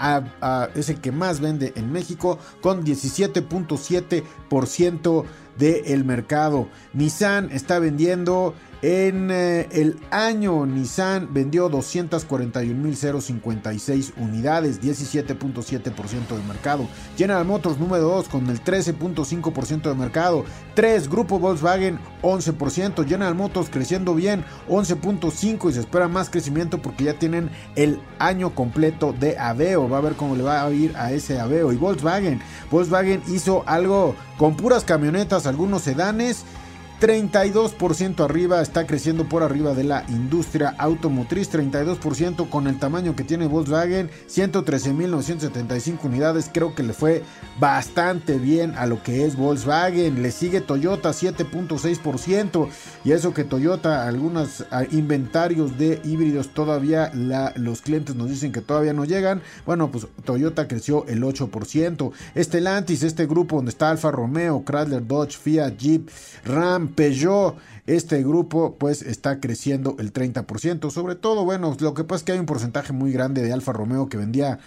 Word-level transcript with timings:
es 0.76 0.90
el 0.90 1.00
que 1.00 1.12
más 1.12 1.40
vende 1.40 1.72
en 1.76 1.92
México 1.92 2.40
con 2.62 2.84
17.7% 2.84 5.26
del 5.58 6.06
mercado. 6.06 6.68
Nissan 6.94 7.52
está 7.52 7.78
vendiendo 7.80 8.56
en 8.82 9.30
eh, 9.30 9.68
el 9.72 10.00
año 10.10 10.66
Nissan 10.66 11.34
vendió 11.34 11.70
241.056 11.70 14.14
unidades, 14.18 14.82
17.7% 14.82 16.28
de 16.28 16.42
mercado. 16.48 16.88
General 17.18 17.44
Motors 17.46 17.78
número 17.78 18.04
2 18.04 18.30
con 18.30 18.50
el 18.50 18.64
13.5% 18.64 19.82
de 19.82 19.96
mercado. 19.96 20.46
3 20.76 21.10
Grupo 21.10 21.40
Volkswagen 21.40 22.00
11%. 22.22 23.06
General 23.06 23.36
Motors 23.36 23.70
creciendo 23.70 24.16
bien 24.16 24.46
11.5% 24.70 25.70
y 25.70 25.74
se 25.74 25.82
espera 25.82 26.08
más 26.08 26.30
crecimiento 26.30 26.82
porque 26.82 27.04
ya 27.04 27.20
tienen 27.20 27.50
el 27.76 28.00
año 28.18 28.56
completo 28.56 29.12
de 29.12 29.38
Aveo. 29.38 29.90
Va 29.90 29.98
a 29.98 30.02
ver 30.02 30.14
cómo 30.14 30.38
le 30.38 30.44
va 30.44 30.64
a 30.64 30.72
ir 30.72 30.96
a 30.96 31.12
ese 31.12 31.38
Aveo. 31.40 31.74
Y 31.74 31.76
Volkswagen. 31.76 32.40
Volkswagen 32.72 33.22
hizo 33.28 33.64
algo 33.66 34.16
con 34.38 34.56
puras 34.56 34.86
camionetas, 34.86 35.48
algunos 35.48 35.82
sedanes 35.82 36.46
32% 37.00 38.26
arriba, 38.26 38.62
está 38.62 38.86
creciendo 38.86 39.30
por 39.30 39.42
arriba 39.42 39.74
de 39.74 39.86
la 39.86 40.04
industria 40.10 40.76
automotriz, 40.78 41.50
32% 41.50 42.50
con 42.50 42.68
el 42.68 42.78
tamaño 42.78 43.16
que 43.16 43.24
tiene 43.24 43.48
Volkswagen, 43.48 44.10
113.975 44.28 46.04
unidades, 46.04 46.50
creo 46.54 46.76
que 46.76 46.84
le 46.84 46.92
fue 46.92 47.24
bastante 47.58 48.38
bien 48.38 48.74
a 48.76 48.86
lo 48.86 49.02
que 49.02 49.26
es 49.26 49.38
Volkswagen, 49.38 50.22
le 50.22 50.32
sigue 50.32 50.60
Toyota 50.60 51.12
7.6% 51.12 52.68
y 53.06 53.14
eso 53.14 53.34
que 53.34 53.46
Toyota, 53.46 54.06
algunos 54.06 54.66
ah, 54.70 54.84
inventarios 54.92 55.78
de 55.78 56.02
híbridos 56.04 56.50
todavía 56.50 57.12
los 57.56 57.82
clientes 57.82 58.16
nos 58.16 58.30
dicen 58.30 58.52
que 58.52 58.62
todavía 58.62 58.92
no 58.94 59.06
llegan, 59.06 59.42
bueno 59.66 59.90
pues 59.90 60.08
Toyota 60.26 60.68
creció 60.68 61.06
el 61.08 61.24
8%, 61.24 62.12
Stellantis, 62.36 63.04
este 63.04 63.26
grupo 63.26 63.56
donde 63.56 63.72
está 63.72 63.90
Alfa 63.90 64.12
Romeo, 64.12 64.64
Chrysler, 64.66 65.08
Dodge, 65.08 65.38
Fiat, 65.38 65.78
Jeep, 65.78 66.10
Ram, 66.44 66.89
Este 67.86 68.22
grupo 68.24 68.76
pues 68.78 69.02
está 69.02 69.40
creciendo 69.40 69.96
el 70.00 70.14
30%. 70.14 70.92
Sobre 70.92 71.16
todo, 71.16 71.44
bueno, 71.44 71.76
lo 71.80 71.94
que 71.94 72.04
pasa 72.04 72.18
es 72.18 72.24
que 72.24 72.32
hay 72.34 72.40
un 72.40 72.46
porcentaje 72.46 72.94
muy 72.94 73.12
grande 73.12 73.42
de 73.42 73.52
Alfa 73.52 73.74
Romeo 73.74 74.10
que 74.10 74.18
vendía 74.18 74.60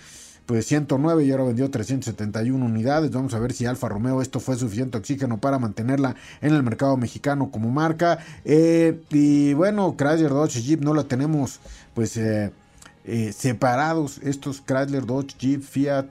pues 0.47 0.67
109 0.67 1.25
y 1.25 1.31
ahora 1.31 1.45
vendió 1.45 1.71
371 1.71 2.65
unidades. 2.65 3.11
Vamos 3.13 3.35
a 3.35 3.39
ver 3.39 3.53
si 3.53 3.67
Alfa 3.67 3.89
Romeo 3.89 4.21
esto 4.23 4.41
fue 4.41 4.57
suficiente 4.57 4.99
oxígeno 4.99 5.39
para 5.39 5.59
mantenerla 5.59 6.17
en 6.41 6.53
el 6.53 6.63
mercado 6.63 6.97
mexicano 6.97 7.51
como 7.51 7.71
marca. 7.71 8.19
Eh, 8.45 9.01
y 9.11 9.55
bueno, 9.55 9.95
Chrysler, 9.97 10.31
Dodge 10.31 10.61
Jeep 10.61 10.81
no 10.81 10.95
la 10.95 11.05
tenemos 11.05 11.61
pues 11.95 12.17
eh, 12.17 12.51
eh, 13.05 13.33
separados. 13.33 14.19
Estos 14.23 14.63
Chrysler, 14.63 15.07
Dodge, 15.07 15.37
Jeep, 15.39 15.63
Fiat. 15.63 16.07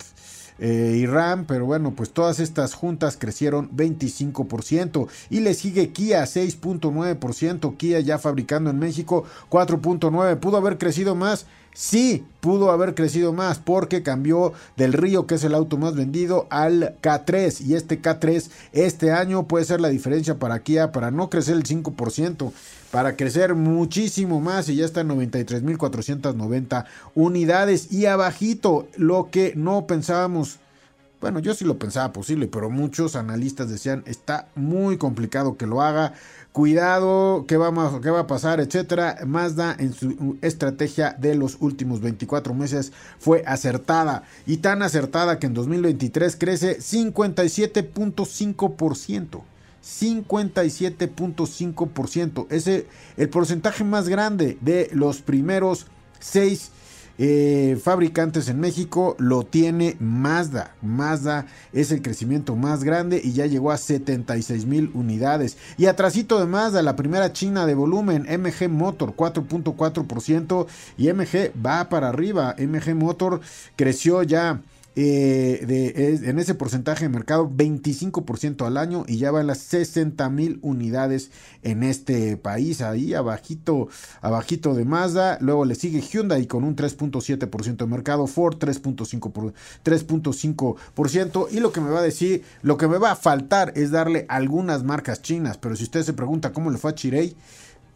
Eh, 0.63 0.97
y 0.99 1.07
RAM, 1.07 1.45
pero 1.47 1.65
bueno, 1.65 1.95
pues 1.95 2.11
todas 2.11 2.39
estas 2.39 2.75
juntas 2.75 3.17
crecieron 3.17 3.71
25% 3.71 5.07
y 5.31 5.39
le 5.39 5.55
sigue 5.55 5.89
Kia 5.89 6.23
6.9%, 6.23 7.77
Kia 7.77 7.99
ya 7.99 8.19
fabricando 8.19 8.69
en 8.69 8.77
México 8.77 9.23
4.9%, 9.49 10.39
pudo 10.39 10.57
haber 10.57 10.77
crecido 10.77 11.15
más. 11.15 11.47
Sí, 11.73 12.25
pudo 12.41 12.69
haber 12.69 12.93
crecido 12.93 13.33
más 13.33 13.57
porque 13.57 14.03
cambió 14.03 14.53
del 14.77 14.93
Río, 14.93 15.25
que 15.25 15.35
es 15.35 15.43
el 15.43 15.55
auto 15.55 15.77
más 15.77 15.95
vendido, 15.95 16.45
al 16.49 16.95
K3. 17.01 17.61
Y 17.61 17.75
este 17.75 17.99
K3 17.99 18.51
este 18.73 19.11
año 19.11 19.47
puede 19.47 19.65
ser 19.65 19.81
la 19.81 19.89
diferencia 19.89 20.37
para 20.37 20.61
Kia 20.61 20.91
para 20.91 21.11
no 21.11 21.29
crecer 21.29 21.55
el 21.55 21.63
5%, 21.63 22.51
para 22.91 23.15
crecer 23.15 23.55
muchísimo 23.55 24.39
más 24.39 24.69
y 24.69 24.75
ya 24.75 24.85
está 24.85 25.01
en 25.01 25.09
93.490 25.09 26.85
unidades. 27.15 27.91
Y 27.91 28.05
abajito, 28.05 28.87
lo 28.97 29.29
que 29.31 29.53
no 29.55 29.87
pensábamos 29.87 30.59
bueno, 31.21 31.39
yo 31.39 31.53
sí 31.53 31.63
lo 31.65 31.77
pensaba 31.77 32.11
posible, 32.11 32.47
pero 32.47 32.71
muchos 32.71 33.15
analistas 33.15 33.69
decían 33.69 34.01
está 34.07 34.47
muy 34.55 34.97
complicado 34.97 35.55
que 35.55 35.67
lo 35.67 35.83
haga. 35.83 36.13
Cuidado, 36.51 37.45
¿qué 37.47 37.57
va, 37.57 37.67
a, 37.67 38.01
qué 38.01 38.09
va 38.09 38.21
a 38.21 38.27
pasar? 38.27 38.59
Etcétera. 38.59 39.19
Mazda 39.27 39.75
en 39.77 39.93
su 39.93 40.39
estrategia 40.41 41.15
de 41.19 41.35
los 41.35 41.57
últimos 41.59 42.01
24 42.01 42.55
meses 42.55 42.91
fue 43.19 43.43
acertada 43.45 44.23
y 44.47 44.57
tan 44.57 44.81
acertada 44.81 45.37
que 45.37 45.45
en 45.45 45.53
2023 45.53 46.35
crece 46.37 46.79
57.5%. 46.79 49.50
57.5%. 49.83 52.47
Es 52.49 52.67
el 52.67 52.87
porcentaje 53.29 53.83
más 53.83 54.09
grande 54.09 54.57
de 54.61 54.89
los 54.93 55.21
primeros 55.21 55.85
seis 56.19 56.71
eh, 57.23 57.79
fabricantes 57.83 58.49
en 58.49 58.59
México 58.59 59.15
lo 59.19 59.43
tiene 59.43 59.95
Mazda. 59.99 60.73
Mazda 60.81 61.45
es 61.71 61.91
el 61.91 62.01
crecimiento 62.01 62.55
más 62.55 62.83
grande 62.83 63.21
y 63.23 63.33
ya 63.33 63.45
llegó 63.45 63.71
a 63.71 63.77
76 63.77 64.65
mil 64.65 64.89
unidades. 64.95 65.55
Y 65.77 65.85
atrasito 65.85 66.39
de 66.39 66.47
Mazda, 66.47 66.81
la 66.81 66.95
primera 66.95 67.31
china 67.31 67.67
de 67.67 67.75
volumen, 67.75 68.23
MG 68.23 68.69
Motor 68.69 69.15
4.4% 69.15 70.65
y 70.97 71.13
MG 71.13 71.51
va 71.63 71.89
para 71.89 72.09
arriba. 72.09 72.55
MG 72.57 72.95
Motor 72.95 73.41
creció 73.75 74.23
ya 74.23 74.59
eh, 74.95 76.19
en 76.23 76.39
ese 76.39 76.53
porcentaje 76.53 77.05
de 77.05 77.09
mercado 77.09 77.49
25% 77.49 78.65
al 78.65 78.77
año 78.77 79.05
y 79.07 79.17
ya 79.17 79.31
van 79.31 79.47
las 79.47 79.59
60 79.59 80.29
mil 80.29 80.59
unidades 80.61 81.31
en 81.63 81.83
este 81.83 82.35
país 82.35 82.81
ahí 82.81 83.13
abajito 83.13 83.87
abajito 84.21 84.73
de 84.73 84.85
Mazda. 84.85 85.37
Luego 85.39 85.65
le 85.65 85.75
sigue 85.75 86.01
Hyundai 86.01 86.45
con 86.45 86.63
un 86.63 86.75
3.7% 86.75 87.77
de 87.77 87.85
mercado 87.85 88.27
Ford 88.27 88.57
3.5 88.57 89.53
3.5% 89.83 91.47
y 91.51 91.59
lo 91.59 91.71
que 91.71 91.81
me 91.81 91.89
va 91.89 91.99
a 91.99 92.03
decir 92.03 92.43
lo 92.61 92.77
que 92.77 92.87
me 92.87 92.97
va 92.97 93.11
a 93.11 93.15
faltar 93.15 93.71
es 93.75 93.91
darle 93.91 94.25
algunas 94.27 94.83
marcas 94.83 95.21
chinas 95.21 95.57
pero 95.57 95.75
si 95.75 95.83
usted 95.83 96.03
se 96.03 96.13
pregunta 96.13 96.51
cómo 96.51 96.69
le 96.69 96.77
fue 96.77 96.91
a 96.91 96.95
Chirei 96.95 97.35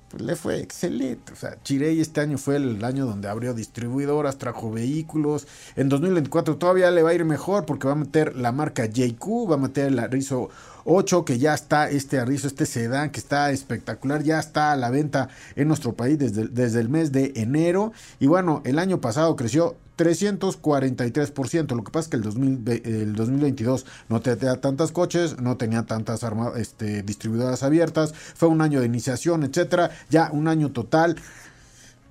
pues, 0.10 0.24
le 0.24 0.36
fue 0.36 0.60
excelente. 0.60 1.34
O 1.34 1.36
sea, 1.36 1.58
Chirey 1.64 2.00
este 2.00 2.22
año 2.22 2.38
fue 2.38 2.58
el 2.58 2.84
año 2.84 3.06
donde 3.06 3.28
abrió 3.28 3.54
distribuidoras, 3.54 4.38
trajo 4.38 4.72
vehículos. 4.72 5.48
En 5.76 5.90
2024 5.90 6.58
todavía 6.58 6.92
le 6.92 7.04
va 7.04 7.12
a 7.12 7.14
ir 7.14 7.26
mejor 7.26 7.66
porque 7.66 7.88
va 7.88 7.94
a 7.94 7.98
meter 7.98 8.36
la 8.36 8.52
marca 8.52 8.86
JQ, 8.86 9.50
va 9.50 9.56
a 9.56 9.60
meter 9.60 9.92
la 9.92 10.08
Rizzo 10.08 10.50
8 10.86 11.26
que 11.26 11.38
ya 11.38 11.54
está 11.54 11.90
este 11.90 12.20
arrizo, 12.20 12.48
este 12.48 12.66
sedán 12.66 13.10
que 13.10 13.20
está 13.20 13.52
espectacular, 13.52 14.24
ya 14.24 14.40
está 14.40 14.72
a 14.72 14.76
la 14.76 14.90
venta 14.90 15.30
en 15.56 15.68
nuestro 15.68 15.94
país 15.94 16.18
desde, 16.18 16.48
desde 16.48 16.80
el 16.80 16.90
mes 16.90 17.12
de 17.12 17.34
enero. 17.36 17.92
Y 18.20 18.28
bueno, 18.28 18.62
el 18.66 18.80
año 18.80 19.02
pasado 19.02 19.36
creció 19.36 19.76
343%. 19.98 21.76
Lo 21.76 21.84
que 21.84 21.92
pasa 21.92 22.06
es 22.06 22.10
que 22.10 22.18
el, 22.18 23.14
2022 23.14 23.86
no 24.10 24.22
tenía 24.22 24.62
tantas 24.62 24.92
coches, 24.92 25.40
no 25.40 25.58
tenía 25.58 25.84
tantas 25.84 26.22
este, 26.58 27.04
distribuidoras 27.04 27.64
abiertas, 27.64 28.14
fue 28.14 28.50
un 28.50 28.62
año 28.62 28.80
de 28.80 28.86
iniciación, 28.86 29.44
etcétera. 29.44 29.92
Ya 30.10 30.30
un 30.32 30.48
año 30.48 30.72
total 30.72 31.16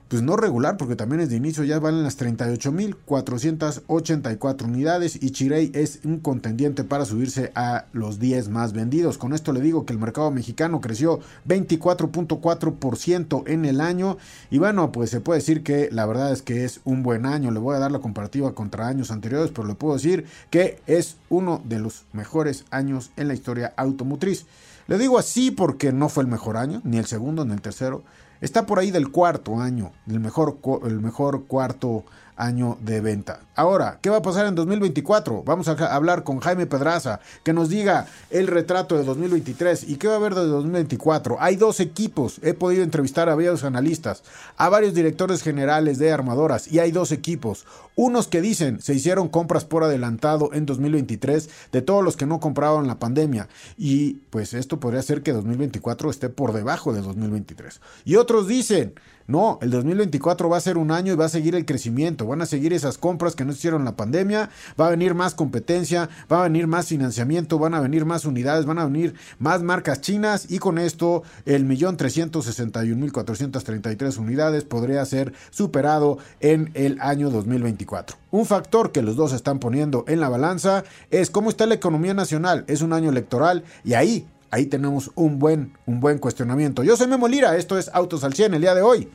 pues 0.08 0.22
no 0.22 0.36
regular, 0.36 0.76
porque 0.76 0.96
también 0.96 1.20
es 1.22 1.30
de 1.30 1.36
inicio, 1.36 1.64
ya 1.64 1.78
valen 1.78 2.02
las 2.02 2.18
38.484 2.18 4.64
unidades 4.64 5.22
y 5.22 5.30
Chirey 5.30 5.70
es 5.74 6.00
un 6.04 6.20
contendiente 6.20 6.84
para 6.84 7.06
subirse 7.06 7.50
a 7.54 7.86
los 7.92 8.18
10 8.18 8.50
más 8.50 8.74
vendidos. 8.74 9.16
Con 9.18 9.32
esto 9.32 9.52
le 9.52 9.60
digo 9.60 9.86
que 9.86 9.92
el 9.92 9.98
mercado 9.98 10.30
mexicano 10.30 10.80
creció 10.80 11.18
24.4% 11.48 13.42
en 13.46 13.64
el 13.64 13.80
año 13.80 14.18
y 14.50 14.58
bueno, 14.58 14.92
pues 14.92 15.10
se 15.10 15.20
puede 15.20 15.40
decir 15.40 15.62
que 15.62 15.88
la 15.90 16.06
verdad 16.06 16.32
es 16.32 16.42
que 16.42 16.64
es 16.64 16.80
un 16.84 17.02
buen 17.02 17.26
año. 17.26 17.50
Le 17.50 17.58
voy 17.58 17.74
a 17.74 17.80
dar 17.80 17.90
la 17.90 18.00
comparativa 18.00 18.54
contra 18.54 18.86
años 18.88 19.10
anteriores, 19.10 19.50
pero 19.54 19.66
le 19.66 19.74
puedo 19.74 19.94
decir 19.94 20.26
que 20.50 20.80
es 20.86 21.16
uno 21.30 21.62
de 21.64 21.78
los 21.78 22.04
mejores 22.12 22.66
años 22.70 23.10
en 23.16 23.28
la 23.28 23.34
historia 23.34 23.72
automotriz. 23.76 24.44
Le 24.86 24.98
digo 24.98 25.18
así 25.18 25.50
porque 25.50 25.92
no 25.92 26.10
fue 26.10 26.24
el 26.24 26.28
mejor 26.28 26.58
año, 26.58 26.82
ni 26.84 26.98
el 26.98 27.06
segundo, 27.06 27.46
ni 27.46 27.54
el 27.54 27.62
tercero 27.62 28.04
Está 28.44 28.66
por 28.66 28.78
ahí 28.78 28.90
del 28.90 29.10
cuarto 29.10 29.58
año, 29.58 29.92
el 30.06 30.20
mejor, 30.20 30.58
el 30.84 31.00
mejor 31.00 31.46
cuarto 31.46 32.04
año 32.36 32.78
de 32.80 33.00
venta. 33.00 33.40
Ahora, 33.56 33.98
¿qué 34.02 34.10
va 34.10 34.16
a 34.16 34.22
pasar 34.22 34.46
en 34.46 34.54
2024? 34.54 35.44
Vamos 35.44 35.68
a 35.68 35.72
hablar 35.94 36.24
con 36.24 36.40
Jaime 36.40 36.66
Pedraza, 36.66 37.20
que 37.44 37.52
nos 37.52 37.68
diga 37.68 38.06
el 38.30 38.48
retrato 38.48 38.96
de 38.96 39.04
2023 39.04 39.88
y 39.88 39.96
qué 39.96 40.08
va 40.08 40.14
a 40.14 40.16
haber 40.16 40.34
de 40.34 40.46
2024. 40.46 41.36
Hay 41.40 41.56
dos 41.56 41.78
equipos, 41.78 42.40
he 42.42 42.54
podido 42.54 42.82
entrevistar 42.82 43.28
a 43.28 43.34
varios 43.34 43.62
analistas, 43.62 44.24
a 44.56 44.68
varios 44.68 44.94
directores 44.94 45.42
generales 45.42 45.98
de 45.98 46.12
armadoras 46.12 46.66
y 46.66 46.80
hay 46.80 46.90
dos 46.90 47.12
equipos. 47.12 47.64
Unos 47.96 48.26
que 48.26 48.40
dicen 48.40 48.80
se 48.80 48.94
hicieron 48.94 49.28
compras 49.28 49.64
por 49.64 49.84
adelantado 49.84 50.50
en 50.52 50.66
2023 50.66 51.48
de 51.70 51.82
todos 51.82 52.02
los 52.02 52.16
que 52.16 52.26
no 52.26 52.40
compraban 52.40 52.88
la 52.88 52.98
pandemia 52.98 53.48
y 53.78 54.14
pues 54.30 54.52
esto 54.52 54.80
podría 54.80 55.02
ser 55.02 55.22
que 55.22 55.32
2024 55.32 56.10
esté 56.10 56.28
por 56.28 56.52
debajo 56.52 56.92
de 56.92 57.02
2023. 57.02 57.80
Y 58.04 58.16
otros 58.16 58.48
dicen 58.48 58.94
no, 59.26 59.58
el 59.62 59.70
2024 59.70 60.50
va 60.50 60.58
a 60.58 60.60
ser 60.60 60.76
un 60.76 60.90
año 60.90 61.12
y 61.12 61.16
va 61.16 61.24
a 61.24 61.30
seguir 61.30 61.54
el 61.54 61.64
crecimiento. 61.64 62.26
Van 62.26 62.42
a 62.42 62.46
seguir 62.46 62.72
esas 62.74 62.98
compras 62.98 63.34
que 63.34 63.44
no 63.44 63.52
hicieron 63.52 63.84
la 63.84 63.96
pandemia. 63.96 64.50
Va 64.78 64.88
a 64.88 64.90
venir 64.90 65.14
más 65.14 65.34
competencia, 65.34 66.10
va 66.30 66.40
a 66.40 66.42
venir 66.44 66.66
más 66.66 66.86
financiamiento, 66.86 67.58
van 67.58 67.74
a 67.74 67.80
venir 67.80 68.04
más 68.04 68.26
unidades, 68.26 68.66
van 68.66 68.78
a 68.78 68.84
venir 68.84 69.14
más 69.38 69.62
marcas 69.62 70.02
chinas 70.02 70.50
y 70.50 70.58
con 70.58 70.78
esto 70.78 71.22
el 71.46 71.64
millón 71.64 71.96
trescientos 71.96 72.44
sesenta 72.44 72.84
y 72.84 72.94
mil 72.94 73.12
cuatrocientos 73.12 73.64
treinta 73.64 73.90
y 73.90 73.96
tres 73.96 74.18
unidades 74.18 74.64
podría 74.64 75.04
ser 75.06 75.32
superado 75.50 76.18
en 76.40 76.70
el 76.74 77.00
año 77.00 77.30
2024. 77.30 78.18
Un 78.30 78.46
factor 78.46 78.92
que 78.92 79.02
los 79.02 79.16
dos 79.16 79.32
están 79.32 79.58
poniendo 79.58 80.04
en 80.06 80.20
la 80.20 80.28
balanza 80.28 80.84
es 81.10 81.30
cómo 81.30 81.48
está 81.48 81.66
la 81.66 81.74
economía 81.74 82.14
nacional. 82.14 82.64
Es 82.66 82.82
un 82.82 82.92
año 82.92 83.10
electoral 83.10 83.64
y 83.84 83.94
ahí 83.94 84.26
ahí 84.50 84.66
tenemos 84.66 85.10
un 85.14 85.38
buen, 85.38 85.76
un 85.86 86.00
buen 86.00 86.18
cuestionamiento. 86.18 86.82
Yo 86.82 86.96
soy 86.96 87.06
Memo 87.06 87.28
Lira, 87.28 87.56
esto 87.56 87.78
es 87.78 87.90
Autos 87.92 88.24
al 88.24 88.34
100 88.34 88.54
el 88.54 88.60
día 88.60 88.74
de 88.74 88.82
hoy. 88.82 89.08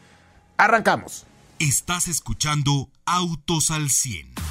Arrancamos. 0.58 1.26
Estás 1.60 2.08
escuchando 2.08 2.90
Autos 3.06 3.72
al 3.72 3.90
100. 3.90 4.49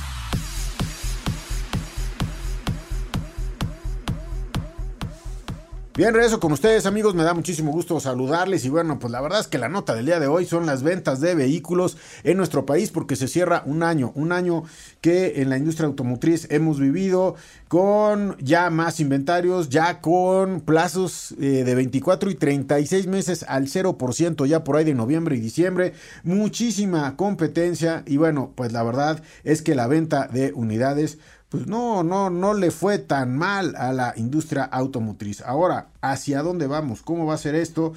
Bien, 5.98 6.14
regreso 6.14 6.38
con 6.38 6.52
ustedes 6.52 6.86
amigos, 6.86 7.16
me 7.16 7.24
da 7.24 7.34
muchísimo 7.34 7.72
gusto 7.72 7.98
saludarles. 7.98 8.64
Y 8.64 8.68
bueno, 8.68 9.00
pues 9.00 9.10
la 9.10 9.20
verdad 9.20 9.40
es 9.40 9.48
que 9.48 9.58
la 9.58 9.68
nota 9.68 9.96
del 9.96 10.06
día 10.06 10.20
de 10.20 10.28
hoy 10.28 10.44
son 10.44 10.64
las 10.64 10.84
ventas 10.84 11.20
de 11.20 11.34
vehículos 11.34 11.96
en 12.22 12.36
nuestro 12.36 12.64
país 12.64 12.92
porque 12.92 13.16
se 13.16 13.26
cierra 13.26 13.64
un 13.66 13.82
año, 13.82 14.12
un 14.14 14.30
año 14.30 14.62
que 15.00 15.42
en 15.42 15.50
la 15.50 15.56
industria 15.58 15.88
automotriz 15.88 16.46
hemos 16.52 16.78
vivido 16.78 17.34
con 17.66 18.36
ya 18.38 18.70
más 18.70 19.00
inventarios, 19.00 19.70
ya 19.70 20.00
con 20.00 20.60
plazos 20.60 21.34
eh, 21.40 21.64
de 21.64 21.74
24 21.74 22.30
y 22.30 22.36
36 22.36 23.08
meses 23.08 23.44
al 23.48 23.66
0% 23.66 24.46
ya 24.46 24.62
por 24.62 24.76
ahí 24.76 24.84
de 24.84 24.94
noviembre 24.94 25.34
y 25.34 25.40
diciembre, 25.40 25.94
muchísima 26.22 27.16
competencia. 27.16 28.04
Y 28.06 28.18
bueno, 28.18 28.52
pues 28.54 28.70
la 28.70 28.84
verdad 28.84 29.20
es 29.42 29.62
que 29.62 29.74
la 29.74 29.88
venta 29.88 30.28
de 30.28 30.52
unidades 30.52 31.18
pues 31.48 31.66
no, 31.66 32.02
no, 32.02 32.30
no 32.30 32.54
le 32.54 32.70
fue 32.70 32.98
tan 32.98 33.36
mal 33.36 33.74
a 33.76 33.92
la 33.92 34.12
industria 34.16 34.64
automotriz. 34.64 35.40
Ahora, 35.40 35.88
¿hacia 36.00 36.42
dónde 36.42 36.66
vamos? 36.66 37.02
¿Cómo 37.02 37.26
va 37.26 37.34
a 37.34 37.38
ser 37.38 37.54
esto? 37.54 37.94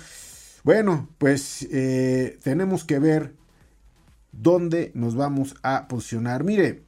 Bueno, 0.63 1.09
pues 1.17 1.67
eh, 1.71 2.39
tenemos 2.43 2.83
que 2.83 2.99
ver 2.99 3.35
dónde 4.31 4.91
nos 4.93 5.15
vamos 5.15 5.55
a 5.63 5.87
posicionar. 5.87 6.43
Mire, 6.43 6.83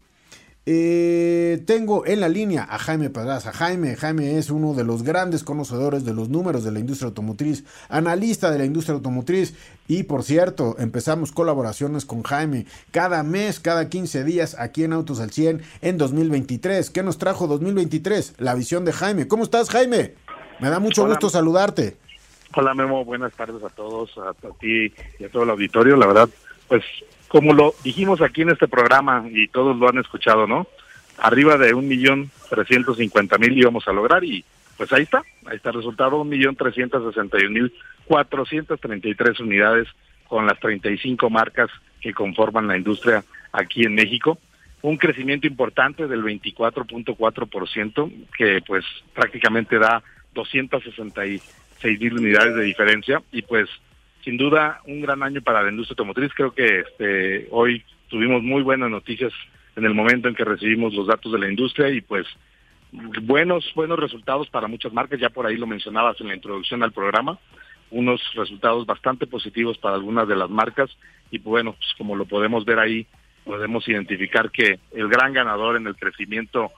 eh, 0.65 1.61
tengo 1.67 2.05
en 2.05 2.21
la 2.21 2.29
línea 2.29 2.65
a 2.69 2.77
Jaime 2.77 3.09
Pedraza. 3.09 3.51
Jaime, 3.51 3.97
Jaime 3.97 4.37
es 4.37 4.49
uno 4.49 4.73
de 4.73 4.85
los 4.85 5.03
grandes 5.03 5.43
conocedores 5.43 6.05
de 6.05 6.13
los 6.13 6.29
números 6.29 6.63
de 6.63 6.71
la 6.71 6.79
industria 6.79 7.07
automotriz, 7.07 7.65
analista 7.89 8.49
de 8.49 8.59
la 8.59 8.65
industria 8.65 8.95
automotriz 8.95 9.55
y 9.87 10.03
por 10.03 10.23
cierto, 10.23 10.75
empezamos 10.79 11.33
colaboraciones 11.33 12.05
con 12.05 12.23
Jaime 12.23 12.65
cada 12.91 13.23
mes, 13.23 13.59
cada 13.59 13.89
15 13.89 14.23
días 14.23 14.55
aquí 14.57 14.85
en 14.85 14.93
Autos 14.93 15.19
al 15.19 15.31
100 15.31 15.61
en 15.81 15.97
2023. 15.97 16.89
¿Qué 16.89 17.03
nos 17.03 17.17
trajo 17.17 17.47
2023? 17.47 18.35
La 18.37 18.55
visión 18.55 18.85
de 18.85 18.93
Jaime. 18.93 19.27
¿Cómo 19.27 19.43
estás 19.43 19.69
Jaime? 19.69 20.13
Me 20.61 20.69
da 20.69 20.79
mucho 20.79 21.05
gusto 21.05 21.29
saludarte. 21.29 21.97
Hola 22.55 22.73
Memo, 22.73 23.03
buenas 23.03 23.33
tardes 23.33 23.61
a 23.63 23.69
todos, 23.69 24.17
a 24.17 24.33
ti 24.59 24.93
y 25.19 25.23
a 25.25 25.29
todo 25.29 25.43
el 25.43 25.49
auditorio. 25.49 25.97
La 25.97 26.05
verdad, 26.05 26.29
pues 26.69 26.83
como 27.33 27.51
lo 27.51 27.73
dijimos 27.83 28.21
aquí 28.21 28.43
en 28.43 28.51
este 28.51 28.67
programa 28.67 29.25
y 29.27 29.47
todos 29.47 29.75
lo 29.75 29.89
han 29.89 29.97
escuchado, 29.97 30.45
¿no? 30.45 30.67
Arriba 31.17 31.57
de 31.57 31.73
un 31.73 31.87
millón 31.87 32.29
trescientos 32.47 32.97
cincuenta 32.97 33.39
mil 33.39 33.57
íbamos 33.57 33.87
a 33.87 33.91
lograr 33.91 34.23
y 34.23 34.45
pues 34.77 34.93
ahí 34.93 35.01
está, 35.01 35.23
ahí 35.47 35.55
está 35.55 35.69
el 35.69 35.77
resultado, 35.77 36.21
un 36.21 36.29
millón 36.29 36.55
trescientos 36.55 37.03
sesenta 37.11 37.43
y 37.43 37.49
mil 37.49 37.73
cuatrocientos 38.05 38.79
treinta 38.79 39.07
y 39.07 39.15
tres 39.15 39.39
unidades 39.39 39.87
con 40.27 40.45
las 40.45 40.59
treinta 40.59 40.91
y 40.91 40.99
cinco 40.99 41.31
marcas 41.31 41.71
que 42.01 42.13
conforman 42.13 42.67
la 42.67 42.77
industria 42.77 43.23
aquí 43.51 43.81
en 43.83 43.95
México. 43.95 44.37
Un 44.83 44.97
crecimiento 44.97 45.47
importante 45.47 46.07
del 46.07 46.23
24.4%, 46.23 48.11
que 48.37 48.61
pues 48.67 48.85
prácticamente 49.15 49.79
da 49.79 50.03
266 50.35 51.99
mil 51.99 52.13
unidades 52.13 52.53
de 52.53 52.63
diferencia 52.63 53.23
y 53.31 53.41
pues 53.41 53.67
sin 54.23 54.37
duda 54.37 54.81
un 54.87 55.01
gran 55.01 55.21
año 55.23 55.41
para 55.41 55.61
la 55.61 55.69
industria 55.69 55.93
automotriz. 55.93 56.31
Creo 56.33 56.53
que 56.53 56.79
este, 56.79 57.47
hoy 57.51 57.83
tuvimos 58.09 58.41
muy 58.41 58.61
buenas 58.61 58.89
noticias 58.89 59.33
en 59.75 59.85
el 59.85 59.93
momento 59.93 60.27
en 60.27 60.35
que 60.35 60.45
recibimos 60.45 60.93
los 60.93 61.07
datos 61.07 61.31
de 61.31 61.39
la 61.39 61.49
industria 61.49 61.89
y 61.89 62.01
pues 62.01 62.25
buenos 63.23 63.71
buenos 63.75 63.99
resultados 63.99 64.49
para 64.49 64.67
muchas 64.67 64.93
marcas. 64.93 65.19
Ya 65.19 65.29
por 65.29 65.45
ahí 65.45 65.57
lo 65.57 65.67
mencionabas 65.67 66.19
en 66.21 66.27
la 66.27 66.35
introducción 66.35 66.83
al 66.83 66.91
programa, 66.91 67.37
unos 67.91 68.21
resultados 68.35 68.85
bastante 68.85 69.27
positivos 69.27 69.77
para 69.77 69.95
algunas 69.95 70.27
de 70.27 70.35
las 70.35 70.49
marcas 70.49 70.89
y 71.31 71.39
bueno, 71.39 71.73
pues 71.73 71.89
como 71.97 72.15
lo 72.15 72.25
podemos 72.25 72.65
ver 72.65 72.79
ahí, 72.79 73.07
podemos 73.43 73.87
identificar 73.87 74.51
que 74.51 74.79
el 74.91 75.09
gran 75.09 75.33
ganador 75.33 75.75
en 75.75 75.87
el 75.87 75.95
crecimiento 75.95 76.71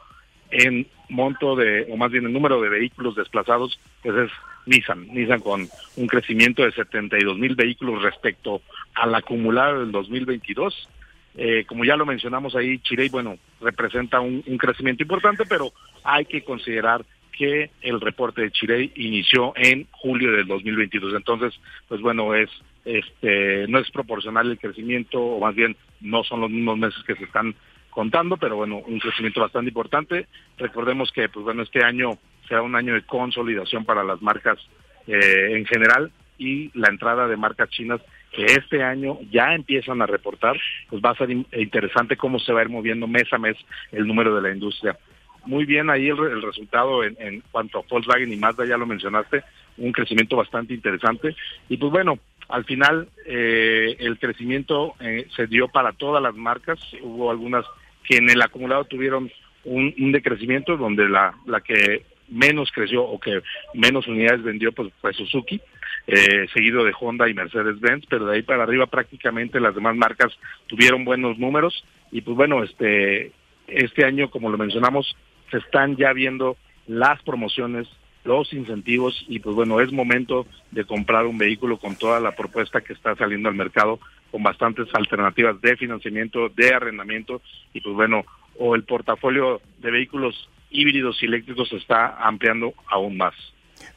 en 0.52 0.88
monto 1.10 1.56
de, 1.56 1.88
o 1.92 1.98
más 1.98 2.12
bien 2.12 2.26
el 2.26 2.34
número 2.34 2.62
de 2.62 2.70
vehículos 2.70 3.16
desplazados, 3.16 3.80
pues 4.02 4.16
es 4.16 4.32
Nissan. 4.66 5.08
Nissan 5.14 5.42
con 5.42 5.68
un 5.96 6.08
crecimiento 6.08 6.64
de 6.64 6.72
72 6.72 7.38
mil 7.38 7.56
vehículos 7.56 8.02
respecto 8.02 8.62
al 8.96 9.14
acumulado 9.16 9.82
del 9.82 9.92
2022. 9.92 10.90
Eh, 11.38 11.66
como 11.68 11.84
ya 11.84 11.98
lo 11.98 12.06
mencionamos 12.06 12.56
ahí, 12.56 12.80
Chirey, 12.80 13.10
bueno, 13.10 13.38
representa 13.62 14.20
un, 14.22 14.42
crecimiento 14.58 15.04
importante, 15.04 15.44
pero 15.46 15.72
hay 16.04 16.26
que 16.26 16.44
considerar 16.44 17.06
que 17.32 17.70
el 17.82 18.00
reporte 18.00 18.42
de 18.42 18.52
Chirey 18.52 18.94
inició 18.96 19.52
en 19.58 19.88
julio 19.92 20.32
del 20.32 20.48
2022. 20.48 21.14
Entonces, 21.14 21.54
pues 21.88 22.00
bueno, 22.02 22.34
es 22.34 22.50
este 22.86 23.68
no 23.68 23.80
es 23.80 23.90
proporcional 23.90 24.50
el 24.50 24.60
crecimiento, 24.60 25.20
o 25.20 25.40
más 25.40 25.56
bien 25.56 25.76
no 26.02 26.24
son 26.24 26.42
los 26.42 26.52
mismos 26.52 26.78
meses 26.78 27.04
que 27.06 27.16
se 27.16 27.26
están 27.26 27.56
contando, 27.96 28.36
pero 28.36 28.58
bueno, 28.58 28.84
un 28.86 29.00
crecimiento 29.00 29.40
bastante 29.40 29.70
importante. 29.70 30.28
Recordemos 30.58 31.12
que, 31.14 31.30
pues 31.30 31.46
bueno, 31.46 31.64
este 31.64 31.84
año 31.84 32.12
será 32.48 32.62
un 32.62 32.76
año 32.76 32.94
de 32.94 33.04
consolidación 33.04 33.86
para 33.86 34.04
las 34.04 34.22
marcas 34.22 34.60
eh, 35.08 35.54
en 35.54 35.66
general 35.66 36.12
y 36.38 36.78
la 36.78 36.90
entrada 36.90 37.26
de 37.30 37.38
marcas 37.38 37.70
chinas 37.70 38.02
que 38.34 38.44
este 38.44 38.84
año 38.84 39.18
ya 39.32 39.56
empiezan 39.56 40.02
a 40.02 40.06
reportar, 40.06 40.58
pues 40.90 41.02
va 41.02 41.12
a 41.12 41.16
ser 41.16 41.32
interesante 41.32 42.18
cómo 42.18 42.38
se 42.38 42.52
va 42.52 42.60
a 42.60 42.64
ir 42.64 42.70
moviendo 42.70 43.08
mes 43.08 43.32
a 43.32 43.38
mes 43.38 43.56
el 43.94 44.06
número 44.06 44.36
de 44.36 44.42
la 44.42 44.54
industria. 44.54 44.98
Muy 45.46 45.64
bien 45.64 45.90
ahí 45.90 46.10
el, 46.10 46.42
resultado 46.42 47.02
en, 47.02 47.42
cuanto 47.50 47.80
a 47.80 47.84
Volkswagen 47.90 48.34
y 48.34 48.36
Mazda, 48.36 48.66
ya 48.66 48.78
lo 48.78 48.86
mencionaste, 48.86 49.44
un 49.78 49.94
crecimiento 49.94 50.36
bastante 50.36 50.74
interesante. 50.74 51.34
Y 51.70 51.78
pues 51.78 51.94
bueno, 51.94 52.20
al 52.50 52.66
final 52.66 53.08
eh, 53.26 53.96
el 54.00 54.20
crecimiento 54.20 54.96
eh, 55.00 55.28
se 55.34 55.48
dio 55.48 55.70
para 55.70 55.94
todas 55.94 56.22
las 56.22 56.36
marcas, 56.36 56.80
hubo 57.02 57.32
algunas 57.32 57.66
que 58.08 58.18
en 58.18 58.30
el 58.30 58.42
acumulado 58.42 58.86
tuvieron 58.86 59.32
un, 59.64 60.12
decrecimiento 60.12 60.78
donde 60.78 61.10
la, 61.10 61.36
la 61.46 61.62
que 61.62 62.04
menos 62.30 62.72
creció 62.72 63.04
o 63.04 63.20
que 63.20 63.42
menos 63.74 64.08
unidades 64.08 64.44
vendió 64.44 64.72
pues 64.72 64.92
fue 65.02 65.14
Suzuki, 65.14 65.62
eh, 66.08 66.48
seguido 66.54 66.84
de 66.84 66.94
Honda 67.00 67.28
y 67.30 67.34
Mercedes-Benz, 67.34 68.06
pero 68.10 68.26
de 68.26 68.36
ahí 68.36 68.42
para 68.44 68.64
arriba 68.64 68.86
prácticamente 68.86 69.60
las 69.60 69.76
demás 69.76 69.96
marcas 69.96 70.32
tuvieron 70.68 71.06
buenos 71.06 71.38
números 71.40 71.84
y 72.12 72.22
pues 72.22 72.38
bueno, 72.38 72.64
este 72.64 73.32
este 73.68 74.06
año 74.06 74.30
como 74.30 74.52
lo 74.52 74.58
mencionamos 74.58 75.16
se 75.50 75.58
están 75.58 75.96
ya 75.96 76.14
viendo 76.14 76.58
las 76.88 77.22
promociones, 77.24 77.88
los 78.24 78.54
incentivos 78.54 79.26
y 79.28 79.40
pues 79.40 79.56
bueno, 79.56 79.82
es 79.82 79.92
momento 79.92 80.46
de 80.72 80.86
comprar 80.86 81.26
un 81.26 81.38
vehículo 81.38 81.78
con 81.78 81.96
toda 81.96 82.20
la 82.20 82.34
propuesta 82.34 82.82
que 82.82 82.94
está 82.94 83.16
saliendo 83.16 83.50
al 83.50 83.56
mercado 83.56 84.00
con 84.36 84.44
bastantes 84.44 84.90
alternativas 84.94 85.62
de 85.62 85.78
financiamiento, 85.78 86.50
de 86.50 86.74
arrendamiento 86.74 87.42
y 87.74 87.80
pues 87.80 87.96
bueno, 87.96 88.26
o 88.60 88.76
el 88.76 88.84
portafolio 88.84 89.62
de 89.82 89.92
vehículos 89.92 90.50
híbridos 90.70 91.24
y 91.24 91.26
eléctricos 91.28 91.70
se 91.70 91.78
está 91.78 92.18
ampliando 92.18 92.74
aún 92.92 93.16
más. 93.16 93.34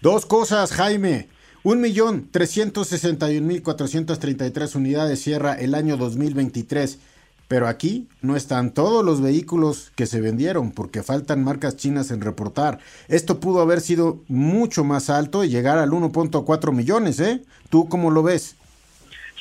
Dos 0.00 0.26
cosas, 0.26 0.72
Jaime. 0.74 1.26
Un 1.64 1.80
millón 1.80 2.28
trescientos 2.30 2.86
sesenta 2.86 3.32
y 3.32 3.38
un 3.38 3.48
mil 3.48 3.64
cuatrocientos 3.64 4.20
treinta 4.20 4.46
y 4.46 4.52
tres 4.52 4.76
unidades 4.76 5.20
cierra 5.20 5.54
el 5.54 5.74
año 5.74 5.96
2023. 5.96 7.00
Pero 7.48 7.66
aquí 7.66 8.06
no 8.22 8.36
están 8.36 8.72
todos 8.72 9.04
los 9.04 9.20
vehículos 9.20 9.90
que 9.96 10.06
se 10.06 10.20
vendieron 10.20 10.70
porque 10.70 11.02
faltan 11.02 11.42
marcas 11.42 11.76
chinas 11.76 12.12
en 12.12 12.20
reportar. 12.20 12.78
Esto 13.08 13.40
pudo 13.40 13.60
haber 13.60 13.80
sido 13.80 14.22
mucho 14.28 14.84
más 14.84 15.10
alto 15.10 15.42
y 15.42 15.48
llegar 15.48 15.78
al 15.78 15.90
1.4 15.90 16.72
millones, 16.72 17.18
¿eh? 17.18 17.42
¿Tú 17.70 17.88
cómo 17.88 18.12
lo 18.12 18.22
ves? 18.22 18.57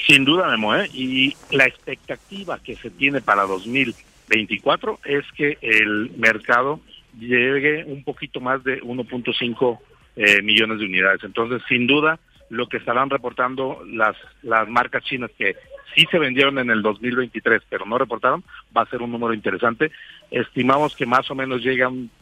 Sin 0.05 0.25
duda, 0.25 0.47
Memo, 0.47 0.75
¿eh? 0.75 0.89
Y 0.93 1.35
la 1.51 1.65
expectativa 1.65 2.59
que 2.59 2.75
se 2.75 2.89
tiene 2.89 3.21
para 3.21 3.43
2024 3.43 4.99
es 5.05 5.25
que 5.35 5.57
el 5.61 6.11
mercado 6.17 6.79
llegue 7.19 7.83
un 7.85 8.03
poquito 8.03 8.39
más 8.39 8.63
de 8.63 8.81
1.5 8.81 9.79
eh, 10.15 10.41
millones 10.41 10.79
de 10.79 10.85
unidades. 10.85 11.23
Entonces, 11.23 11.61
sin 11.67 11.87
duda, 11.87 12.19
lo 12.49 12.67
que 12.67 12.77
estarán 12.77 13.09
reportando 13.09 13.83
las, 13.85 14.15
las 14.43 14.67
marcas 14.69 15.03
chinas 15.03 15.31
que 15.37 15.55
sí 15.95 16.05
se 16.09 16.19
vendieron 16.19 16.59
en 16.59 16.69
el 16.69 16.81
2023, 16.81 17.63
pero 17.69 17.85
no 17.85 17.97
reportaron, 17.97 18.43
va 18.75 18.83
a 18.83 18.89
ser 18.89 19.01
un 19.01 19.11
número 19.11 19.33
interesante. 19.33 19.91
Estimamos 20.29 20.95
que 20.95 21.05
más 21.05 21.29
o 21.31 21.35
menos 21.35 21.61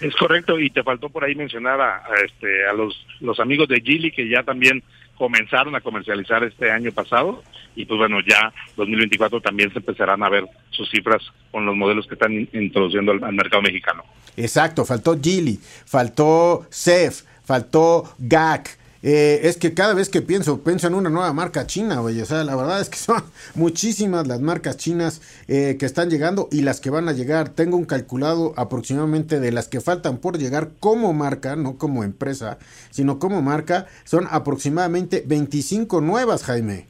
Es 0.00 0.16
correcto, 0.16 0.58
y 0.58 0.70
te 0.70 0.82
faltó 0.82 1.10
por 1.10 1.24
ahí 1.24 1.34
mencionar 1.34 1.80
a, 1.80 2.02
este, 2.24 2.66
a 2.66 2.72
los, 2.72 3.06
los 3.20 3.38
amigos 3.38 3.68
de 3.68 3.80
Gili 3.80 4.10
que 4.10 4.28
ya 4.28 4.42
también 4.42 4.82
comenzaron 5.22 5.76
a 5.76 5.80
comercializar 5.80 6.42
este 6.42 6.72
año 6.72 6.90
pasado 6.90 7.44
y 7.76 7.84
pues 7.84 7.96
bueno, 7.96 8.16
ya 8.28 8.52
2024 8.76 9.40
también 9.40 9.72
se 9.72 9.78
empezarán 9.78 10.20
a 10.24 10.28
ver 10.28 10.44
sus 10.70 10.90
cifras 10.90 11.22
con 11.52 11.64
los 11.64 11.76
modelos 11.76 12.08
que 12.08 12.14
están 12.14 12.48
introduciendo 12.52 13.12
al, 13.12 13.32
mercado 13.32 13.62
mexicano. 13.62 14.02
Exacto, 14.36 14.84
faltó 14.84 15.16
Gili, 15.22 15.60
faltó 15.62 16.66
CEF, 16.72 17.22
faltó 17.44 18.16
GAC, 18.18 18.76
eh, 19.02 19.40
es 19.42 19.56
que 19.56 19.74
cada 19.74 19.94
vez 19.94 20.08
que 20.08 20.22
pienso, 20.22 20.62
pienso 20.62 20.86
en 20.86 20.94
una 20.94 21.10
nueva 21.10 21.32
marca 21.32 21.66
china, 21.66 21.98
güey. 21.98 22.20
O 22.20 22.24
sea, 22.24 22.44
la 22.44 22.54
verdad 22.54 22.80
es 22.80 22.88
que 22.88 22.96
son 22.98 23.22
muchísimas 23.54 24.26
las 24.28 24.40
marcas 24.40 24.76
chinas 24.76 25.20
eh, 25.48 25.76
que 25.78 25.86
están 25.86 26.08
llegando 26.08 26.48
y 26.52 26.62
las 26.62 26.80
que 26.80 26.90
van 26.90 27.08
a 27.08 27.12
llegar. 27.12 27.48
Tengo 27.48 27.76
un 27.76 27.84
calculado 27.84 28.54
aproximadamente 28.56 29.40
de 29.40 29.50
las 29.50 29.68
que 29.68 29.80
faltan 29.80 30.18
por 30.18 30.38
llegar 30.38 30.70
como 30.78 31.12
marca, 31.12 31.56
no 31.56 31.78
como 31.78 32.04
empresa, 32.04 32.58
sino 32.90 33.18
como 33.18 33.42
marca. 33.42 33.86
Son 34.04 34.26
aproximadamente 34.30 35.24
25 35.26 36.00
nuevas, 36.00 36.44
Jaime. 36.44 36.86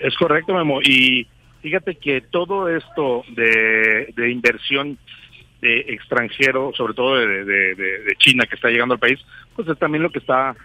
Es 0.00 0.16
correcto, 0.16 0.54
Memo. 0.54 0.80
Y 0.80 1.26
fíjate 1.60 1.96
que 1.96 2.22
todo 2.22 2.74
esto 2.74 3.24
de, 3.36 4.30
inversión 4.30 4.96
de 5.60 5.80
extranjero, 5.80 6.72
sobre 6.74 6.94
todo 6.94 7.16
de, 7.16 7.44
de, 7.44 7.74
de, 7.74 8.16
China 8.16 8.46
que 8.46 8.54
está 8.54 8.70
llegando 8.70 8.94
al 8.94 9.00
país, 9.00 9.18
pues 9.54 9.68
es 9.68 9.78
también 9.78 10.02
lo 10.02 10.10
que 10.10 10.20
está 10.20 10.56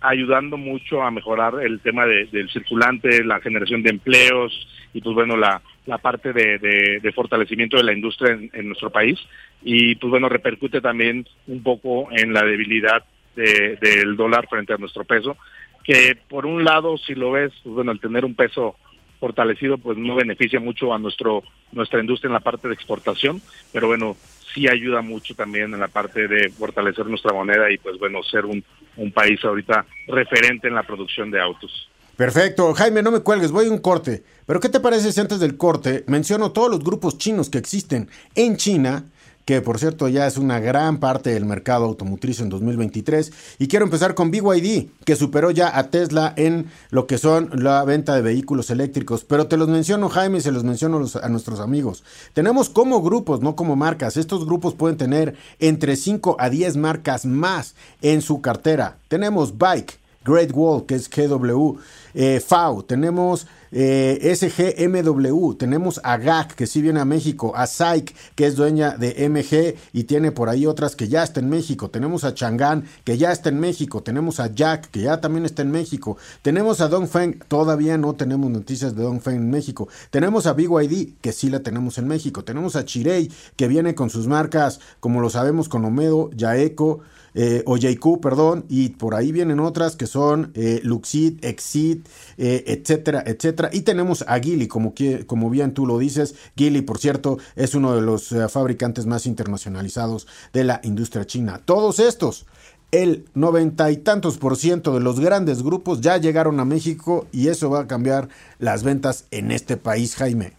ayudando 0.00 0.56
mucho 0.56 1.02
a 1.02 1.10
mejorar 1.10 1.54
el 1.62 1.80
tema 1.80 2.06
del 2.06 2.50
circulante, 2.50 3.24
la 3.24 3.40
generación 3.40 3.82
de 3.82 3.90
empleos 3.90 4.52
y 4.92 5.00
pues 5.00 5.14
bueno, 5.14 5.36
la, 5.36 5.60
la 5.86 5.98
parte 5.98 6.32
de, 6.32 7.12
fortalecimiento 7.14 7.76
de 7.76 7.82
la 7.82 7.92
industria 7.92 8.38
en, 8.52 8.66
nuestro 8.66 8.90
país. 8.90 9.18
Y 9.62 9.96
pues 9.96 10.10
bueno, 10.10 10.28
repercute 10.28 10.80
también 10.80 11.26
un 11.46 11.62
poco 11.62 12.08
en 12.10 12.32
la 12.32 12.42
debilidad 12.44 13.04
del 13.34 14.16
dólar 14.16 14.46
frente 14.48 14.72
a 14.72 14.78
nuestro 14.78 15.04
peso, 15.04 15.36
que 15.82 16.16
por 16.28 16.46
un 16.46 16.64
lado, 16.64 16.96
si 16.98 17.14
lo 17.14 17.32
ves, 17.32 17.52
pues 17.62 17.74
bueno, 17.74 17.90
al 17.90 18.00
tener 18.00 18.24
un 18.24 18.34
peso 18.34 18.76
fortalecido, 19.18 19.78
pues 19.78 19.98
no 19.98 20.14
beneficia 20.14 20.60
mucho 20.60 20.94
a 20.94 20.98
nuestro 20.98 21.42
nuestra 21.72 22.00
industria 22.00 22.28
en 22.28 22.34
la 22.34 22.40
parte 22.40 22.68
de 22.68 22.74
exportación, 22.74 23.40
pero 23.72 23.88
bueno, 23.88 24.16
sí 24.54 24.68
ayuda 24.68 25.02
mucho 25.02 25.34
también 25.34 25.74
en 25.74 25.80
la 25.80 25.88
parte 25.88 26.28
de 26.28 26.48
fortalecer 26.50 27.06
nuestra 27.06 27.32
moneda 27.32 27.70
y 27.70 27.78
pues 27.78 27.98
bueno, 27.98 28.22
ser 28.22 28.46
un, 28.46 28.64
un 28.96 29.12
país 29.12 29.44
ahorita 29.44 29.84
referente 30.06 30.68
en 30.68 30.74
la 30.74 30.82
producción 30.82 31.30
de 31.30 31.40
autos. 31.40 31.90
Perfecto, 32.16 32.72
Jaime, 32.74 33.02
no 33.02 33.10
me 33.10 33.20
cuelgues, 33.20 33.50
voy 33.50 33.66
a 33.66 33.70
un 33.70 33.78
corte. 33.78 34.22
Pero 34.46 34.60
¿qué 34.60 34.68
te 34.68 34.78
parece 34.78 35.10
si 35.10 35.20
antes 35.20 35.40
del 35.40 35.56
corte 35.56 36.04
menciono 36.06 36.52
todos 36.52 36.70
los 36.70 36.84
grupos 36.84 37.18
chinos 37.18 37.50
que 37.50 37.58
existen 37.58 38.08
en 38.36 38.56
China 38.56 39.04
que 39.44 39.60
por 39.60 39.78
cierto 39.78 40.08
ya 40.08 40.26
es 40.26 40.36
una 40.36 40.58
gran 40.58 40.98
parte 40.98 41.30
del 41.30 41.44
mercado 41.44 41.84
automotriz 41.84 42.40
en 42.40 42.48
2023. 42.48 43.32
Y 43.58 43.68
quiero 43.68 43.84
empezar 43.84 44.14
con 44.14 44.30
BYD, 44.30 44.88
que 45.04 45.16
superó 45.16 45.50
ya 45.50 45.76
a 45.76 45.90
Tesla 45.90 46.32
en 46.36 46.66
lo 46.90 47.06
que 47.06 47.18
son 47.18 47.50
la 47.52 47.84
venta 47.84 48.14
de 48.14 48.22
vehículos 48.22 48.70
eléctricos. 48.70 49.24
Pero 49.24 49.46
te 49.46 49.56
los 49.56 49.68
menciono, 49.68 50.08
Jaime, 50.08 50.38
y 50.38 50.40
se 50.40 50.52
los 50.52 50.64
menciono 50.64 51.04
a 51.22 51.28
nuestros 51.28 51.60
amigos. 51.60 52.04
Tenemos 52.32 52.70
como 52.70 53.02
grupos, 53.02 53.40
no 53.40 53.56
como 53.56 53.76
marcas. 53.76 54.16
Estos 54.16 54.46
grupos 54.46 54.74
pueden 54.74 54.96
tener 54.96 55.36
entre 55.58 55.96
5 55.96 56.36
a 56.38 56.48
10 56.48 56.76
marcas 56.76 57.26
más 57.26 57.74
en 58.02 58.22
su 58.22 58.40
cartera. 58.40 58.98
Tenemos 59.08 59.58
Bike, 59.58 59.98
Great 60.24 60.50
Wall, 60.54 60.86
que 60.86 60.94
es 60.94 61.10
GW, 61.10 61.76
eh, 62.14 62.40
FAO, 62.40 62.84
tenemos 62.84 63.46
eh, 63.76 64.36
SGMW, 64.36 65.54
tenemos 65.54 66.00
a 66.04 66.16
GAC, 66.16 66.54
que 66.54 66.68
sí 66.68 66.80
viene 66.80 67.00
a 67.00 67.04
México, 67.04 67.52
a 67.56 67.66
SAIC, 67.66 68.14
que 68.36 68.46
es 68.46 68.54
dueña 68.54 68.96
de 68.96 69.28
MG 69.28 69.76
y 69.92 70.04
tiene 70.04 70.30
por 70.30 70.48
ahí 70.48 70.64
otras 70.64 70.94
que 70.94 71.08
ya 71.08 71.24
está 71.24 71.40
en 71.40 71.48
México, 71.48 71.90
tenemos 71.90 72.22
a 72.22 72.34
Chang'an, 72.34 72.84
que 73.02 73.18
ya 73.18 73.32
está 73.32 73.48
en 73.48 73.58
México, 73.58 74.00
tenemos 74.00 74.38
a 74.38 74.54
Jack, 74.54 74.92
que 74.92 75.00
ya 75.00 75.20
también 75.20 75.44
está 75.44 75.62
en 75.62 75.72
México, 75.72 76.16
tenemos 76.42 76.80
a 76.80 76.86
Dongfeng, 76.86 77.40
todavía 77.48 77.98
no 77.98 78.14
tenemos 78.14 78.48
noticias 78.48 78.94
de 78.94 79.02
Dongfeng 79.02 79.34
en 79.34 79.50
México, 79.50 79.88
tenemos 80.10 80.46
a 80.46 80.52
BYD, 80.52 81.14
que 81.20 81.32
sí 81.32 81.50
la 81.50 81.58
tenemos 81.58 81.98
en 81.98 82.06
México, 82.06 82.44
tenemos 82.44 82.76
a 82.76 82.84
Chirei, 82.84 83.28
que 83.56 83.66
viene 83.66 83.96
con 83.96 84.08
sus 84.08 84.28
marcas, 84.28 84.78
como 85.00 85.20
lo 85.20 85.30
sabemos, 85.30 85.68
con 85.68 85.84
Omedo, 85.84 86.30
Yaeco, 86.30 87.00
eh, 87.34 87.62
o 87.66 87.76
perdón, 88.20 88.64
y 88.68 88.90
por 88.90 89.14
ahí 89.14 89.32
vienen 89.32 89.60
otras 89.60 89.96
que 89.96 90.06
son 90.06 90.52
eh, 90.54 90.80
Luxit, 90.82 91.44
Exit, 91.44 92.06
eh, 92.38 92.64
etcétera, 92.66 93.22
etcétera. 93.26 93.70
Y 93.72 93.82
tenemos 93.82 94.24
a 94.28 94.38
Gili, 94.38 94.68
como, 94.68 94.94
como 95.26 95.50
bien 95.50 95.74
tú 95.74 95.86
lo 95.86 95.98
dices. 95.98 96.34
Gili, 96.56 96.82
por 96.82 96.98
cierto, 96.98 97.38
es 97.56 97.74
uno 97.74 97.94
de 97.94 98.02
los 98.02 98.32
eh, 98.32 98.48
fabricantes 98.48 99.06
más 99.06 99.26
internacionalizados 99.26 100.26
de 100.52 100.64
la 100.64 100.80
industria 100.84 101.26
china. 101.26 101.60
Todos 101.64 101.98
estos 101.98 102.46
el 102.92 103.24
noventa 103.34 103.90
y 103.90 103.96
tantos 103.96 104.38
por 104.38 104.56
ciento 104.56 104.94
de 104.94 105.00
los 105.00 105.18
grandes 105.18 105.64
grupos 105.64 106.00
ya 106.00 106.16
llegaron 106.16 106.60
a 106.60 106.64
México 106.64 107.26
y 107.32 107.48
eso 107.48 107.68
va 107.68 107.80
a 107.80 107.86
cambiar 107.88 108.28
las 108.60 108.84
ventas 108.84 109.26
en 109.32 109.50
este 109.50 109.76
país, 109.76 110.14
Jaime. 110.14 110.52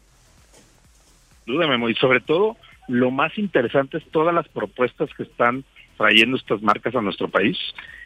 Dúdame, 1.45 1.89
y 1.89 1.95
sobre 1.95 2.19
todo 2.19 2.57
lo 2.89 3.09
más 3.09 3.37
interesante 3.37 3.97
es 3.99 4.03
todas 4.11 4.35
las 4.35 4.49
propuestas 4.49 5.09
que 5.15 5.23
están 5.23 5.63
trayendo 5.97 6.37
estas 6.37 6.61
marcas 6.61 6.95
a 6.95 7.01
nuestro 7.01 7.27
país. 7.27 7.57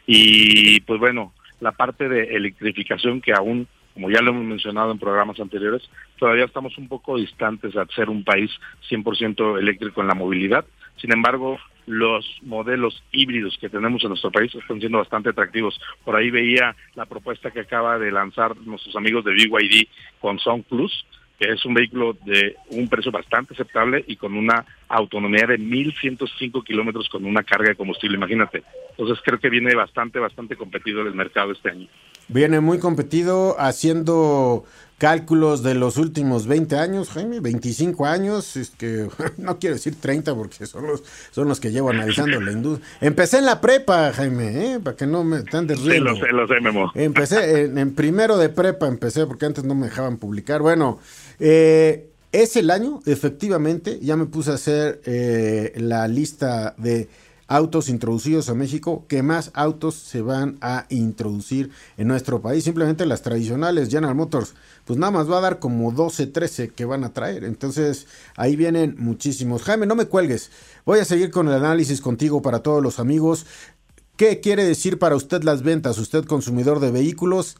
Y 0.06 0.80
pues 0.80 1.00
bueno, 1.00 1.32
la 1.60 1.72
parte 1.72 2.08
de 2.08 2.36
electrificación 2.36 3.20
que 3.20 3.32
aún, 3.32 3.66
como 3.94 4.10
ya 4.10 4.20
lo 4.20 4.30
hemos 4.30 4.44
mencionado 4.44 4.92
en 4.92 4.98
programas 4.98 5.38
anteriores, 5.40 5.82
todavía 6.18 6.44
estamos 6.44 6.76
un 6.78 6.88
poco 6.88 7.16
distantes 7.16 7.76
a 7.76 7.86
ser 7.86 8.08
un 8.08 8.24
país 8.24 8.50
100% 8.88 9.58
eléctrico 9.58 10.00
en 10.00 10.08
la 10.08 10.14
movilidad. 10.14 10.64
Sin 10.96 11.12
embargo, 11.12 11.58
los 11.86 12.24
modelos 12.42 13.02
híbridos 13.10 13.56
que 13.60 13.68
tenemos 13.68 14.02
en 14.02 14.10
nuestro 14.10 14.30
país 14.30 14.54
están 14.54 14.78
siendo 14.78 14.98
bastante 14.98 15.30
atractivos. 15.30 15.80
Por 16.04 16.14
ahí 16.16 16.30
veía 16.30 16.76
la 16.94 17.06
propuesta 17.06 17.50
que 17.50 17.60
acaba 17.60 17.98
de 17.98 18.12
lanzar 18.12 18.56
nuestros 18.58 18.94
amigos 18.96 19.24
de 19.24 19.32
BYD 19.32 19.88
con 20.20 20.38
Sound 20.38 20.64
Plus, 20.64 21.04
que 21.40 21.50
es 21.50 21.64
un 21.64 21.72
vehículo 21.72 22.18
de 22.26 22.54
un 22.68 22.86
precio 22.86 23.10
bastante 23.10 23.54
aceptable 23.54 24.04
y 24.06 24.16
con 24.16 24.36
una 24.36 24.66
autonomía 24.88 25.46
de 25.46 25.58
1.105 25.58 26.62
kilómetros 26.62 27.08
con 27.08 27.24
una 27.24 27.42
carga 27.42 27.70
de 27.70 27.76
combustible, 27.76 28.18
imagínate. 28.18 28.62
Entonces 28.90 29.18
creo 29.24 29.40
que 29.40 29.48
viene 29.48 29.74
bastante, 29.74 30.18
bastante 30.18 30.54
competido 30.54 31.00
en 31.00 31.06
el 31.06 31.14
mercado 31.14 31.52
este 31.52 31.70
año. 31.70 31.88
Viene 32.28 32.60
muy 32.60 32.78
competido 32.78 33.56
haciendo 33.58 34.66
cálculos 35.00 35.62
de 35.62 35.74
los 35.74 35.96
últimos 35.96 36.46
20 36.46 36.76
años, 36.76 37.08
Jaime, 37.08 37.40
25 37.40 38.04
años, 38.04 38.56
es 38.56 38.68
que 38.68 39.08
no 39.38 39.58
quiero 39.58 39.76
decir 39.76 39.94
30 39.98 40.34
porque 40.34 40.66
son 40.66 40.86
los, 40.86 41.02
son 41.30 41.48
los 41.48 41.58
que 41.58 41.72
llevo 41.72 41.88
analizando 41.88 42.38
la 42.38 42.52
industria. 42.52 42.86
Empecé 43.00 43.38
en 43.38 43.46
la 43.46 43.62
prepa, 43.62 44.12
Jaime, 44.12 44.74
¿eh? 44.74 44.80
para 44.80 44.96
que 44.96 45.06
no 45.06 45.24
me 45.24 45.38
estén 45.38 45.66
riendo. 45.66 46.14
Sí, 46.14 46.20
lo 46.30 46.46
sé, 46.46 46.54
sé, 46.54 46.60
Memo. 46.60 46.92
Empecé 46.94 47.62
en, 47.62 47.94
primero 47.94 48.36
de 48.36 48.50
prepa, 48.50 48.86
empecé 48.88 49.26
porque 49.26 49.46
antes 49.46 49.64
no 49.64 49.74
me 49.74 49.86
dejaban 49.86 50.18
publicar. 50.18 50.60
Bueno, 50.60 51.00
eh, 51.40 52.10
es 52.32 52.54
el 52.54 52.70
año, 52.70 53.00
efectivamente, 53.06 53.98
ya 54.00 54.16
me 54.16 54.26
puse 54.26 54.52
a 54.52 54.54
hacer 54.54 55.00
eh, 55.04 55.72
la 55.76 56.06
lista 56.06 56.74
de 56.78 57.08
autos 57.48 57.88
introducidos 57.88 58.48
a 58.48 58.54
México, 58.54 59.04
que 59.08 59.24
más 59.24 59.50
autos 59.54 59.96
se 59.96 60.22
van 60.22 60.56
a 60.60 60.86
introducir 60.88 61.70
en 61.96 62.06
nuestro 62.06 62.40
país. 62.40 62.62
Simplemente 62.62 63.04
las 63.06 63.22
tradicionales 63.22 63.88
General 63.88 64.14
Motors, 64.14 64.54
pues 64.84 65.00
nada 65.00 65.10
más 65.10 65.28
va 65.28 65.38
a 65.38 65.40
dar 65.40 65.58
como 65.58 65.90
12, 65.90 66.28
13 66.28 66.68
que 66.68 66.84
van 66.84 67.02
a 67.02 67.12
traer. 67.12 67.42
Entonces 67.42 68.06
ahí 68.36 68.54
vienen 68.54 68.94
muchísimos. 68.98 69.64
Jaime, 69.64 69.86
no 69.86 69.96
me 69.96 70.06
cuelgues. 70.06 70.52
Voy 70.86 71.00
a 71.00 71.04
seguir 71.04 71.32
con 71.32 71.48
el 71.48 71.54
análisis 71.54 72.00
contigo 72.00 72.40
para 72.40 72.60
todos 72.60 72.80
los 72.80 73.00
amigos. 73.00 73.46
¿Qué 74.16 74.38
quiere 74.38 74.62
decir 74.62 75.00
para 75.00 75.16
usted 75.16 75.42
las 75.42 75.64
ventas? 75.64 75.98
Usted 75.98 76.26
consumidor 76.26 76.78
de 76.78 76.92
vehículos, 76.92 77.56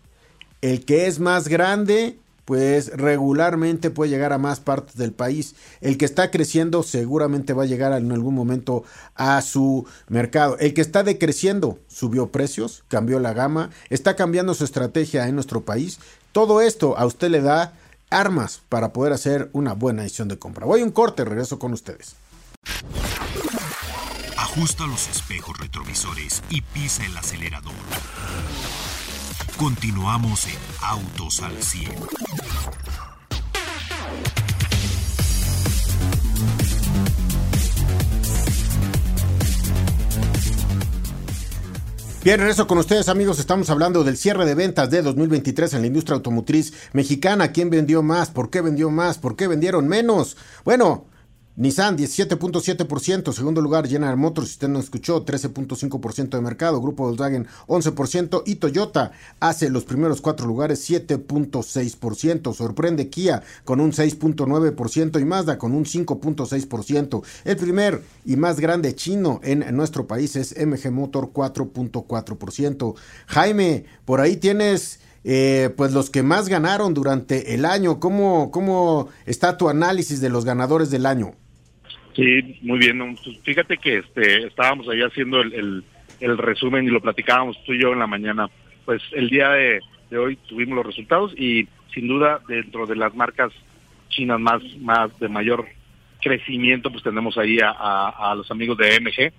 el 0.61 0.85
que 0.85 1.09
es 1.09 1.19
más 1.19 1.49
grande 1.49 2.17
pues 2.51 2.91
regularmente 2.97 3.93
puede 3.93 4.11
llegar 4.11 4.33
a 4.33 4.39
más 4.39 4.59
partes 4.59 4.97
del 4.97 5.13
país. 5.13 5.55
El 5.81 5.97
que 5.97 6.05
está 6.05 6.33
creciendo 6.33 6.83
seguramente 6.83 7.53
va 7.53 7.63
a 7.63 7.67
llegar 7.67 7.93
en 7.93 8.11
algún 8.11 8.35
momento 8.35 8.83
a 9.15 9.41
su 9.41 9.87
mercado. 10.09 10.59
El 10.59 10.75
que 10.75 10.81
está 10.81 11.05
decreciendo 11.05 11.79
subió 11.87 12.33
precios, 12.33 12.83
cambió 12.89 13.21
la 13.21 13.35
gama, 13.35 13.71
está 13.89 14.17
cambiando 14.17 14.55
su 14.55 14.65
estrategia 14.65 15.29
en 15.29 15.37
nuestro 15.37 15.61
país. 15.61 16.01
Todo 16.33 16.61
esto 16.61 16.99
a 16.99 17.07
usted 17.07 17.31
le 17.31 17.41
da 17.41 17.75
armas 18.11 18.63
para 18.69 18.93
poder 18.93 19.13
hacer 19.13 19.49
una 19.53 19.75
buena 19.75 20.03
decisión 20.03 20.27
de 20.27 20.41
compra. 20.41 20.67
Voy 20.67 20.81
a 20.81 20.85
un 20.85 20.91
corte, 20.91 21.25
regreso 21.25 21.61
con 21.61 21.73
ustedes. 21.73 22.17
Ajusta 24.37 24.89
los 24.89 25.09
espejos 25.09 25.57
retrovisores 25.57 26.43
y 26.51 26.63
pisa 26.63 27.07
el 27.07 27.17
acelerador. 27.17 27.75
Continuamos 29.61 30.47
en 30.47 30.57
Autos 30.81 31.43
al 31.43 31.53
100. 31.63 31.93
Bien, 42.25 42.39
regreso 42.39 42.67
con 42.67 42.79
ustedes 42.79 43.11
amigos, 43.11 43.39
estamos 43.39 43.69
hablando 43.69 44.03
del 44.03 44.17
cierre 44.17 44.47
de 44.47 44.55
ventas 44.55 44.89
de 44.89 45.03
2023 45.03 45.75
en 45.75 45.83
la 45.83 45.87
industria 45.89 46.15
automotriz 46.15 46.73
mexicana. 46.95 47.53
¿Quién 47.53 47.69
vendió 47.69 48.03
más? 48.03 48.31
¿Por 48.31 48.49
qué 48.49 48.63
vendió 48.63 48.89
más? 48.89 49.19
¿Por 49.19 49.37
qué 49.37 49.47
vendieron 49.47 49.87
menos? 49.87 50.39
Bueno, 50.65 51.05
Nissan 51.61 51.99
17.7%, 51.99 53.35
segundo 53.35 53.61
lugar 53.61 53.87
General 53.87 54.17
Motors, 54.17 54.49
si 54.49 54.53
usted 54.55 54.69
no 54.69 54.79
escuchó, 54.79 55.27
13.5% 55.27 56.31
de 56.31 56.41
mercado, 56.41 56.81
Grupo 56.81 57.05
Volkswagen 57.05 57.49
11% 57.67 58.45
y 58.47 58.55
Toyota 58.55 59.13
hace 59.41 59.69
los 59.69 59.85
primeros 59.85 60.23
cuatro 60.23 60.47
lugares 60.47 60.89
7.6%, 60.89 62.55
sorprende 62.55 63.11
Kia 63.11 63.43
con 63.65 63.83
un 63.83 63.93
6.9% 63.93 65.21
y 65.21 65.25
Mazda 65.27 65.59
con 65.59 65.73
un 65.73 65.85
5.6%. 65.85 67.23
El 67.45 67.57
primer 67.59 68.05
y 68.25 68.37
más 68.37 68.59
grande 68.59 68.95
chino 68.95 69.39
en 69.43 69.77
nuestro 69.77 70.07
país 70.07 70.37
es 70.37 70.57
MG 70.57 70.91
Motor 70.91 71.31
4.4%. 71.35 72.95
Jaime, 73.27 73.85
por 74.07 74.23
ahí 74.23 74.39
tienes... 74.39 75.01
Eh, 75.23 75.69
pues 75.77 75.93
los 75.93 76.09
que 76.09 76.23
más 76.23 76.49
ganaron 76.49 76.95
durante 76.95 77.53
el 77.53 77.67
año. 77.67 78.01
¿Cómo, 78.01 78.51
¿Cómo 78.51 79.09
está 79.27 79.59
tu 79.59 79.69
análisis 79.69 80.23
de 80.23 80.31
los 80.31 80.47
ganadores 80.47 80.89
del 80.89 81.05
año? 81.05 81.35
Sí, 82.15 82.59
muy 82.63 82.79
bien. 82.79 83.17
Fíjate 83.45 83.79
que 83.79 83.99
este, 83.99 84.47
estábamos 84.47 84.89
ahí 84.89 85.01
haciendo 85.03 85.41
el, 85.41 85.85
el, 86.21 86.39
resumen 86.39 86.85
y 86.85 86.91
lo 86.91 87.01
platicábamos 87.01 87.63
tú 87.65 87.73
y 87.73 87.81
yo 87.81 87.93
en 87.93 88.01
la 88.01 88.07
mañana. 88.07 88.49
Pues 88.85 89.03
el 89.13 89.29
día 89.29 89.51
de, 89.51 89.81
hoy 90.17 90.37
tuvimos 90.49 90.77
los 90.77 90.87
resultados 90.87 91.33
y 91.39 91.69
sin 91.95 92.09
duda 92.09 92.41
dentro 92.49 92.87
de 92.87 92.97
las 92.97 93.15
marcas 93.15 93.53
chinas 94.09 94.41
más, 94.41 94.63
más 94.81 95.17
de 95.21 95.29
mayor 95.29 95.67
crecimiento, 96.21 96.91
pues 96.91 97.03
tenemos 97.03 97.39
ahí 97.39 97.59
a, 97.61 97.71
a, 97.71 98.35
los 98.35 98.51
amigos 98.51 98.77
de 98.79 99.01
MG. 99.01 99.33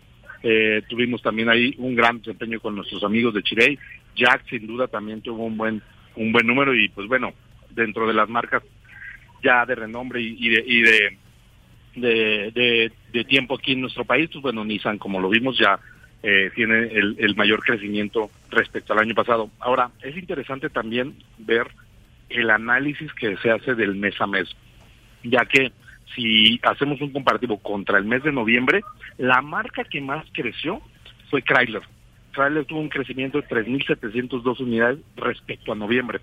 Eh, 0.44 0.82
tuvimos 0.88 1.22
también 1.22 1.50
ahí 1.50 1.76
un 1.78 1.94
gran 1.94 2.18
desempeño 2.18 2.60
con 2.60 2.76
nuestros 2.76 3.04
amigos 3.04 3.34
de 3.34 3.44
Chirey. 3.44 3.78
Jack 4.16 4.48
sin 4.50 4.66
duda 4.66 4.88
también 4.88 5.22
tuvo 5.22 5.46
un 5.46 5.58
buen 5.58 5.82
un 6.16 6.32
buen 6.32 6.46
número 6.46 6.76
y 6.76 6.90
pues 6.90 7.08
bueno, 7.08 7.32
dentro 7.70 8.08
de 8.08 8.14
las 8.14 8.30
marcas 8.30 8.64
ya 9.44 9.66
de 9.66 9.76
renombre 9.76 10.22
y, 10.22 10.50
de, 10.50 10.64
y 10.66 10.82
de 10.82 11.18
de, 11.96 12.92
de, 13.12 13.24
tiempo 13.26 13.56
aquí 13.56 13.74
en 13.74 13.82
nuestro 13.82 14.06
país, 14.06 14.30
pues 14.32 14.42
bueno, 14.42 14.64
Nissan, 14.64 14.98
como 14.98 15.20
lo 15.20 15.30
vimos, 15.30 15.58
ya 15.58 15.80
eh, 16.24 16.52
tiene 16.56 16.84
el, 16.88 17.16
el 17.20 17.36
mayor 17.36 17.62
crecimiento 17.62 18.30
respecto 18.50 18.94
al 18.94 19.00
año 19.00 19.16
pasado. 19.16 19.50
Ahora, 19.60 19.92
es 20.02 20.16
interesante 20.18 20.70
también 20.70 21.16
ver 21.38 21.68
el 22.30 22.50
análisis 22.50 23.14
que 23.14 23.36
se 23.38 23.52
hace 23.52 23.76
del 23.76 23.96
mes 23.96 24.20
a 24.22 24.28
mes, 24.28 24.50
ya 25.24 25.46
que 25.46 25.72
si 26.16 26.60
hacemos 26.64 27.02
un 27.02 27.12
comparativo 27.12 27.58
contra 27.58 27.98
el 27.98 28.06
mes 28.06 28.24
de 28.24 28.32
noviembre, 28.32 28.82
la 29.18 29.42
marca 29.42 29.84
que 29.84 30.02
más 30.02 30.26
creció 30.34 30.82
fue 31.30 31.42
Chrysler. 31.42 31.84
Chrysler 32.34 32.66
tuvo 32.66 32.80
un 32.80 32.90
crecimiento 32.90 33.42
de 33.42 33.48
3.702 33.48 34.60
unidades 34.60 35.00
respecto 35.16 35.72
a 35.72 35.76
noviembre 35.76 36.20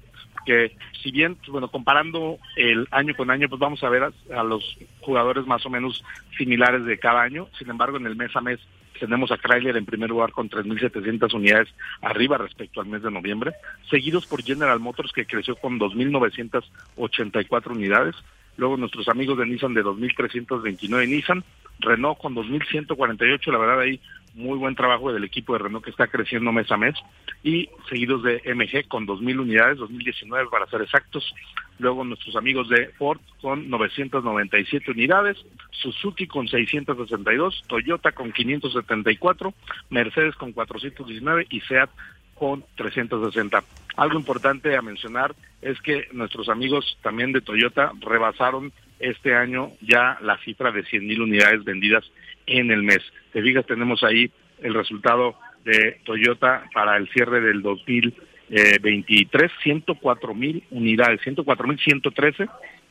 que 0.49 0.73
si 1.03 1.11
bien, 1.11 1.35
pues, 1.35 1.51
bueno, 1.51 1.69
comparando 1.69 2.39
el 2.57 2.89
año 2.91 3.15
con 3.15 3.31
año, 3.31 3.51
pues 3.51 3.61
vamos 3.61 3.85
a 3.85 3.91
ver 3.91 4.11
a, 4.35 4.43
los 4.43 4.79
jugadores 5.01 5.47
más 5.47 5.67
o 5.67 5.69
menos 5.71 6.03
similares 6.39 6.87
de 6.87 6.99
cada 6.99 7.21
año. 7.21 7.49
Sin 7.59 7.69
embargo, 7.69 7.99
en 7.99 8.07
el 8.07 8.17
mes 8.17 8.35
a 8.35 8.41
mes 8.41 8.59
tenemos 8.99 9.31
a 9.31 9.37
Chrysler 9.37 9.77
en 9.77 9.85
primer 9.85 10.09
lugar 10.09 10.33
con 10.33 10.49
3.700 10.49 11.35
unidades 11.35 11.69
arriba 12.01 12.39
respecto 12.39 12.81
al 12.81 12.87
mes 12.87 13.03
de 13.03 13.11
noviembre, 13.11 13.53
seguidos 13.91 14.27
por 14.27 14.43
General 14.43 14.81
Motors 14.81 15.13
que 15.13 15.27
creció 15.27 15.55
con 15.57 15.79
2.984 15.79 17.71
unidades, 17.71 18.17
luego 18.57 18.79
nuestros 18.79 19.07
amigos 19.09 19.37
de 19.37 19.45
Nissan 19.45 19.75
de 19.75 19.85
2.329 19.85 21.09
Nissan, 21.09 21.45
Renault 21.79 22.19
con 22.19 22.35
2.148, 22.35 23.53
la 23.53 23.59
verdad 23.59 23.81
ahí 23.81 24.01
muy 24.39 24.57
buen 24.57 24.77
trabajo 24.77 25.13
del 25.13 25.25
equipo 25.25 25.53
de 25.53 25.59
Renault 25.59 25.85
que 25.85 25.91
está 25.91 26.07
creciendo 26.07 26.53
mes 26.53 26.71
a 26.71 26.77
mes 26.77 26.95
y 27.43 27.69
seguidos 27.89 28.23
de 28.23 28.41
MG 28.55 28.87
con 28.87 29.07
2.000 29.07 29.41
unidades, 29.41 29.79
2019 29.79 30.49
para 30.49 30.67
ser 30.67 30.81
exactos. 30.81 31.35
Luego 31.79 32.05
nuestros 32.05 32.37
amigos 32.37 32.69
de 32.69 32.89
Ford 32.99 33.21
con 33.41 33.69
997 33.69 34.93
unidades, 34.93 35.37
Suzuki 35.73 36.29
con 36.29 36.47
662, 36.47 37.65
Toyota 37.67 38.13
con 38.13 38.33
574, 38.33 39.53
Mercedes 39.91 40.37
con 40.37 40.53
419 40.53 41.47
y 41.51 41.61
Seat 41.61 41.91
con 42.35 42.65
360. 42.77 43.65
Algo 43.97 44.19
importante 44.19 44.77
a 44.77 44.83
mencionar 44.83 45.35
es 45.61 45.81
que 45.81 46.07
nuestros 46.13 46.49
amigos 46.49 46.97
también 47.03 47.33
de 47.33 47.41
Toyota 47.41 47.91
rebasaron 48.01 48.73
este 49.01 49.35
año 49.35 49.71
ya 49.81 50.19
la 50.23 50.39
cifra 50.39 50.71
de 50.71 50.85
100.000 50.85 51.23
unidades 51.23 51.65
vendidas 51.65 52.05
en 52.49 52.71
el 52.71 52.83
mes. 52.83 53.01
Te 53.33 53.43
digas, 53.43 53.67
tenemos 53.67 54.03
ahí 54.03 54.31
el 54.63 54.75
resultado 54.75 55.37
de 55.65 56.01
Toyota 56.05 56.65
para 56.73 56.97
el 56.97 57.09
cierre 57.11 57.41
del 57.41 57.63
2023, 57.63 59.53
104 59.63 60.35
mil 60.35 60.65
unidades, 60.71 61.21
104 61.23 61.69
mil 61.69 61.79
113, 61.79 62.49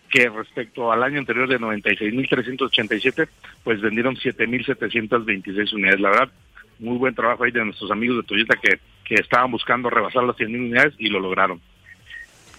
que 0.09 0.29
respecto 0.29 0.91
al 0.91 1.03
año 1.03 1.19
anterior 1.19 1.49
de 1.49 1.59
96 1.59 2.13
mil 2.13 2.27
387, 2.29 3.27
pues 3.63 3.81
vendieron 3.81 4.15
7 4.15 4.47
mil 4.47 4.63
726 4.65 5.73
unidades. 5.73 5.99
La 5.99 6.09
verdad, 6.09 6.29
muy 6.79 6.97
buen 6.97 7.15
trabajo 7.15 7.43
ahí 7.43 7.51
de 7.51 7.65
nuestros 7.65 7.91
amigos 7.91 8.17
de 8.17 8.23
Toyota 8.23 8.55
que, 8.61 8.79
que 9.03 9.15
estaban 9.15 9.51
buscando 9.51 9.89
rebasar 9.89 10.23
las 10.23 10.37
100 10.37 10.51
mil 10.51 10.61
unidades 10.61 10.93
y 10.97 11.09
lo 11.09 11.19
lograron. 11.19 11.59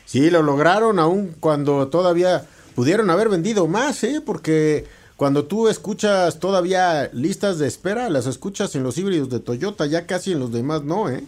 Sí, 0.05 0.31
lo 0.31 0.43
lograron 0.43 0.99
aún 0.99 1.35
cuando 1.39 1.89
todavía 1.89 2.43
pudieron 2.75 3.11
haber 3.11 3.29
vendido 3.29 3.67
más, 3.67 4.03
¿eh? 4.05 4.23
Porque 4.25 4.85
cuando 5.19 5.47
tú 5.47 5.67
escuchas 5.67 6.39
todavía 6.39 7.11
listas 7.13 7.59
de 7.59 7.67
espera, 7.67 8.09
las 8.09 8.29
escuchas 8.29 8.77
en 8.77 8.85
los 8.85 8.97
híbridos 8.99 9.29
de 9.29 9.41
Toyota, 9.41 9.85
ya 9.85 10.07
casi 10.07 10.31
en 10.31 10.39
los 10.39 10.53
demás 10.53 10.85
no, 10.85 11.11
¿eh? 11.11 11.25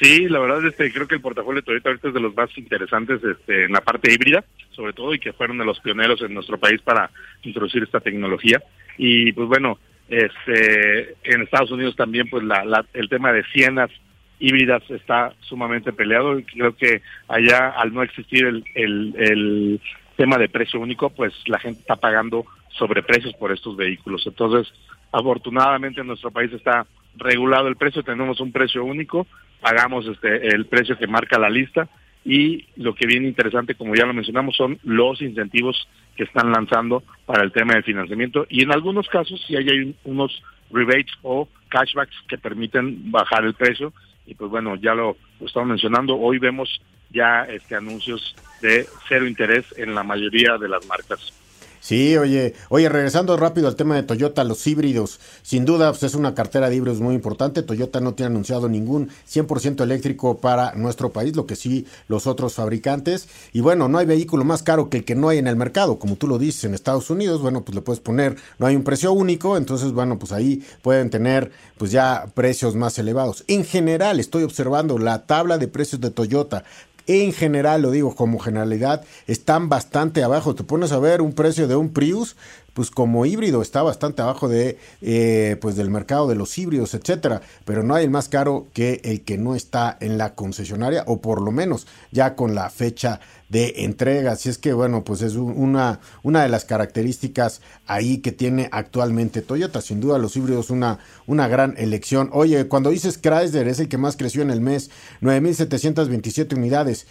Sí, 0.00 0.28
la 0.28 0.38
verdad 0.38 0.64
este, 0.64 0.92
creo 0.92 1.08
que 1.08 1.16
el 1.16 1.20
portafolio 1.20 1.62
de 1.62 1.66
Toyota 1.66 1.88
ahorita 1.88 2.06
es 2.06 2.14
de 2.14 2.20
los 2.20 2.32
más 2.36 2.56
interesantes 2.56 3.24
este, 3.24 3.64
en 3.64 3.72
la 3.72 3.80
parte 3.80 4.12
híbrida, 4.12 4.44
sobre 4.70 4.92
todo, 4.92 5.12
y 5.12 5.18
que 5.18 5.32
fueron 5.32 5.58
de 5.58 5.64
los 5.64 5.80
pioneros 5.80 6.22
en 6.22 6.32
nuestro 6.32 6.58
país 6.58 6.80
para 6.80 7.10
introducir 7.42 7.82
esta 7.82 7.98
tecnología. 7.98 8.62
Y 8.96 9.32
pues 9.32 9.48
bueno, 9.48 9.80
este, 10.08 11.16
en 11.24 11.42
Estados 11.42 11.72
Unidos 11.72 11.96
también 11.96 12.30
pues 12.30 12.44
la, 12.44 12.86
el 12.94 13.08
tema 13.08 13.32
de 13.32 13.42
cienas 13.52 13.90
híbridas 14.38 14.88
está 14.90 15.34
sumamente 15.40 15.92
peleado 15.92 16.38
y 16.38 16.44
creo 16.44 16.76
que 16.76 17.02
allá 17.26 17.70
al 17.70 17.92
no 17.92 18.04
existir 18.04 18.46
el, 18.46 18.64
el 18.76 19.80
tema 20.16 20.38
de 20.38 20.48
precio 20.48 20.78
único, 20.78 21.10
pues 21.10 21.34
la 21.46 21.58
gente 21.58 21.80
está 21.80 21.96
pagando 21.96 22.46
sobreprecios 22.80 23.34
por 23.34 23.52
estos 23.52 23.76
vehículos. 23.76 24.26
Entonces, 24.26 24.72
afortunadamente 25.12 26.00
en 26.00 26.06
nuestro 26.06 26.30
país 26.30 26.50
está 26.52 26.86
regulado 27.16 27.68
el 27.68 27.76
precio, 27.76 28.02
tenemos 28.02 28.40
un 28.40 28.52
precio 28.52 28.84
único, 28.84 29.26
pagamos 29.60 30.06
este 30.06 30.48
el 30.48 30.64
precio 30.66 30.96
que 30.96 31.06
marca 31.06 31.38
la 31.38 31.50
lista 31.50 31.88
y 32.24 32.66
lo 32.76 32.94
que 32.94 33.06
viene 33.06 33.28
interesante, 33.28 33.74
como 33.74 33.94
ya 33.94 34.06
lo 34.06 34.14
mencionamos, 34.14 34.56
son 34.56 34.78
los 34.84 35.20
incentivos 35.20 35.88
que 36.16 36.24
están 36.24 36.50
lanzando 36.52 37.02
para 37.26 37.42
el 37.42 37.52
tema 37.52 37.74
de 37.74 37.82
financiamiento 37.82 38.46
y 38.48 38.62
en 38.62 38.72
algunos 38.72 39.08
casos 39.08 39.42
si 39.46 39.56
hay 39.56 39.94
unos 40.04 40.42
rebates 40.70 41.12
o 41.22 41.48
cashbacks 41.68 42.16
que 42.28 42.38
permiten 42.38 43.10
bajar 43.10 43.44
el 43.44 43.54
precio 43.54 43.92
y 44.26 44.34
pues 44.34 44.50
bueno, 44.50 44.76
ya 44.76 44.94
lo, 44.94 45.16
lo 45.38 45.46
estamos 45.46 45.68
mencionando, 45.68 46.16
hoy 46.16 46.38
vemos 46.38 46.80
ya 47.10 47.42
este 47.44 47.74
anuncios 47.74 48.34
de 48.62 48.86
cero 49.08 49.26
interés 49.26 49.66
en 49.76 49.94
la 49.94 50.04
mayoría 50.04 50.56
de 50.58 50.68
las 50.68 50.86
marcas. 50.86 51.32
Sí, 51.80 52.14
oye, 52.18 52.54
oye, 52.68 52.90
regresando 52.90 53.36
rápido 53.38 53.66
al 53.66 53.74
tema 53.74 53.96
de 53.96 54.02
Toyota, 54.02 54.44
los 54.44 54.66
híbridos, 54.66 55.18
sin 55.42 55.64
duda 55.64 55.90
pues, 55.90 56.02
es 56.02 56.14
una 56.14 56.34
cartera 56.34 56.68
de 56.68 56.76
híbridos 56.76 57.00
muy 57.00 57.14
importante. 57.14 57.62
Toyota 57.62 58.00
no 58.00 58.12
tiene 58.12 58.28
anunciado 58.28 58.68
ningún 58.68 59.08
100% 59.28 59.82
eléctrico 59.82 60.38
para 60.38 60.74
nuestro 60.74 61.10
país, 61.10 61.34
lo 61.34 61.46
que 61.46 61.56
sí 61.56 61.86
los 62.06 62.26
otros 62.26 62.54
fabricantes. 62.54 63.28
Y 63.54 63.62
bueno, 63.62 63.88
no 63.88 63.96
hay 63.96 64.04
vehículo 64.04 64.44
más 64.44 64.62
caro 64.62 64.90
que 64.90 64.98
el 64.98 65.04
que 65.06 65.14
no 65.14 65.30
hay 65.30 65.38
en 65.38 65.46
el 65.46 65.56
mercado, 65.56 65.98
como 65.98 66.16
tú 66.16 66.28
lo 66.28 66.38
dices 66.38 66.64
en 66.64 66.74
Estados 66.74 67.08
Unidos. 67.08 67.40
Bueno, 67.40 67.64
pues 67.64 67.74
le 67.74 67.80
puedes 67.80 68.00
poner, 68.00 68.36
no 68.58 68.66
hay 68.66 68.76
un 68.76 68.84
precio 68.84 69.12
único, 69.12 69.56
entonces 69.56 69.92
bueno, 69.92 70.18
pues 70.18 70.32
ahí 70.32 70.62
pueden 70.82 71.08
tener 71.08 71.50
pues 71.78 71.90
ya 71.92 72.26
precios 72.34 72.76
más 72.76 72.98
elevados. 72.98 73.42
En 73.48 73.64
general, 73.64 74.20
estoy 74.20 74.42
observando 74.42 74.98
la 74.98 75.24
tabla 75.26 75.56
de 75.56 75.66
precios 75.66 76.00
de 76.02 76.10
Toyota 76.10 76.64
en 77.10 77.32
general, 77.32 77.82
lo 77.82 77.90
digo 77.90 78.14
como 78.14 78.38
generalidad, 78.38 79.04
están 79.26 79.68
bastante 79.68 80.22
abajo. 80.22 80.54
Te 80.54 80.64
pones 80.64 80.92
a 80.92 80.98
ver 80.98 81.20
un 81.22 81.32
precio 81.32 81.66
de 81.66 81.76
un 81.76 81.92
Prius, 81.92 82.36
pues 82.80 82.90
como 82.90 83.26
híbrido 83.26 83.60
está 83.60 83.82
bastante 83.82 84.22
abajo 84.22 84.48
de 84.48 84.78
eh, 85.02 85.58
pues 85.60 85.76
del 85.76 85.90
mercado 85.90 86.26
de 86.26 86.34
los 86.34 86.56
híbridos, 86.56 86.94
etcétera, 86.94 87.42
pero 87.66 87.82
no 87.82 87.94
hay 87.94 88.04
el 88.04 88.10
más 88.10 88.30
caro 88.30 88.68
que 88.72 89.02
el 89.04 89.20
que 89.20 89.36
no 89.36 89.54
está 89.54 89.98
en 90.00 90.16
la 90.16 90.34
concesionaria 90.34 91.04
o 91.06 91.20
por 91.20 91.42
lo 91.42 91.52
menos 91.52 91.86
ya 92.10 92.34
con 92.36 92.54
la 92.54 92.70
fecha 92.70 93.20
de 93.50 93.84
entrega. 93.84 94.32
Así 94.32 94.48
es 94.48 94.56
que 94.56 94.72
bueno, 94.72 95.04
pues 95.04 95.20
es 95.20 95.34
una, 95.34 96.00
una 96.22 96.42
de 96.42 96.48
las 96.48 96.64
características 96.64 97.60
ahí 97.86 98.22
que 98.22 98.32
tiene 98.32 98.70
actualmente 98.72 99.42
Toyota. 99.42 99.82
Sin 99.82 100.00
duda 100.00 100.16
los 100.16 100.34
híbridos 100.34 100.70
una, 100.70 101.00
una 101.26 101.48
gran 101.48 101.74
elección. 101.76 102.30
Oye, 102.32 102.66
cuando 102.66 102.88
dices 102.88 103.18
Chrysler 103.18 103.68
es 103.68 103.78
el 103.78 103.90
que 103.90 103.98
más 103.98 104.16
creció 104.16 104.40
en 104.40 104.48
el 104.48 104.62
mes, 104.62 104.90
9.727 105.20 106.56
unidades. 106.56 107.06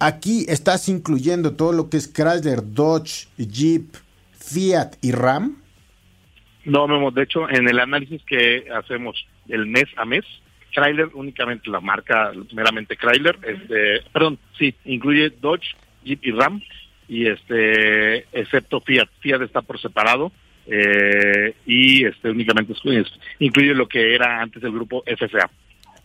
Aquí 0.00 0.44
estás 0.50 0.86
incluyendo 0.90 1.54
todo 1.54 1.72
lo 1.72 1.88
que 1.88 1.96
es 1.96 2.12
Chrysler, 2.12 2.74
Dodge, 2.74 3.26
Jeep, 3.38 3.96
Fiat 4.40 4.96
y 5.02 5.12
RAM? 5.12 5.62
No, 6.64 6.88
Memo, 6.88 7.10
de 7.10 7.22
hecho, 7.22 7.48
en 7.48 7.68
el 7.68 7.78
análisis 7.78 8.22
que 8.24 8.66
hacemos 8.74 9.26
el 9.48 9.66
mes 9.66 9.86
a 9.96 10.04
mes, 10.04 10.24
Chrysler 10.72 11.10
únicamente 11.14 11.70
la 11.70 11.80
marca 11.80 12.32
meramente 12.52 12.96
Chrysler, 12.96 13.38
este, 13.42 14.02
perdón, 14.12 14.38
sí, 14.58 14.74
incluye 14.84 15.30
Dodge, 15.40 15.74
Jeep 16.04 16.24
y 16.24 16.30
Ram, 16.32 16.62
y 17.08 17.26
este, 17.26 18.18
excepto 18.32 18.80
Fiat, 18.80 19.08
Fiat 19.20 19.42
está 19.42 19.62
por 19.62 19.80
separado, 19.80 20.32
eh, 20.66 21.54
y 21.66 22.04
este 22.04 22.30
únicamente 22.30 22.74
incluye 23.38 23.74
lo 23.74 23.88
que 23.88 24.14
era 24.14 24.40
antes 24.40 24.62
el 24.62 24.72
grupo 24.72 25.02
FCA 25.06 25.50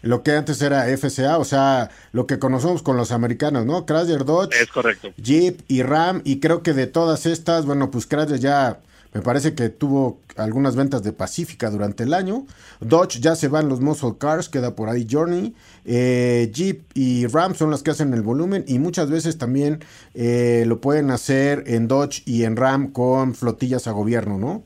lo 0.06 0.22
que 0.22 0.32
antes 0.34 0.62
era 0.62 0.86
FCA, 0.96 1.40
o 1.40 1.44
sea, 1.44 1.90
lo 2.12 2.28
que 2.28 2.38
conocemos 2.38 2.84
con 2.84 2.96
los 2.96 3.12
americanos, 3.12 3.66
¿no? 3.66 3.88
Chrysler, 3.88 4.24
Dodge, 4.24 4.54
es 4.62 4.70
correcto. 4.70 5.12
Jeep 5.18 5.62
y 5.68 5.82
Ram, 5.82 6.22
y 6.24 6.40
creo 6.40 6.62
que 6.62 6.74
de 6.74 6.86
todas 6.86 7.26
estas, 7.26 7.66
bueno, 7.66 7.90
pues 7.90 8.06
Chrysler 8.08 8.40
ya 8.40 8.78
me 9.16 9.22
parece 9.22 9.56
que 9.56 9.70
tuvo 9.70 10.20
algunas 10.38 10.76
ventas 10.76 11.02
de 11.02 11.12
Pacífica 11.12 11.72
durante 11.72 12.04
el 12.04 12.14
año. 12.14 12.46
Dodge 12.82 13.20
ya 13.20 13.36
se 13.36 13.48
van 13.48 13.68
los 13.68 13.82
muscle 13.82 14.14
cars, 14.20 14.48
queda 14.48 14.76
por 14.76 14.90
ahí 14.90 15.08
Journey. 15.10 15.56
Eh, 15.86 16.52
Jeep 16.54 16.84
y 16.94 17.26
Ram 17.26 17.56
son 17.56 17.72
las 17.72 17.82
que 17.82 17.90
hacen 17.90 18.14
el 18.14 18.22
volumen 18.22 18.64
y 18.68 18.78
muchas 18.78 19.10
veces 19.10 19.40
también 19.40 19.80
eh, 20.14 20.66
lo 20.68 20.82
pueden 20.82 21.10
hacer 21.10 21.64
en 21.66 21.88
Dodge 21.88 22.22
y 22.28 22.44
en 22.44 22.58
Ram 22.58 22.92
con 22.92 23.34
flotillas 23.34 23.88
a 23.88 23.92
gobierno, 23.92 24.38
¿no? 24.38 24.64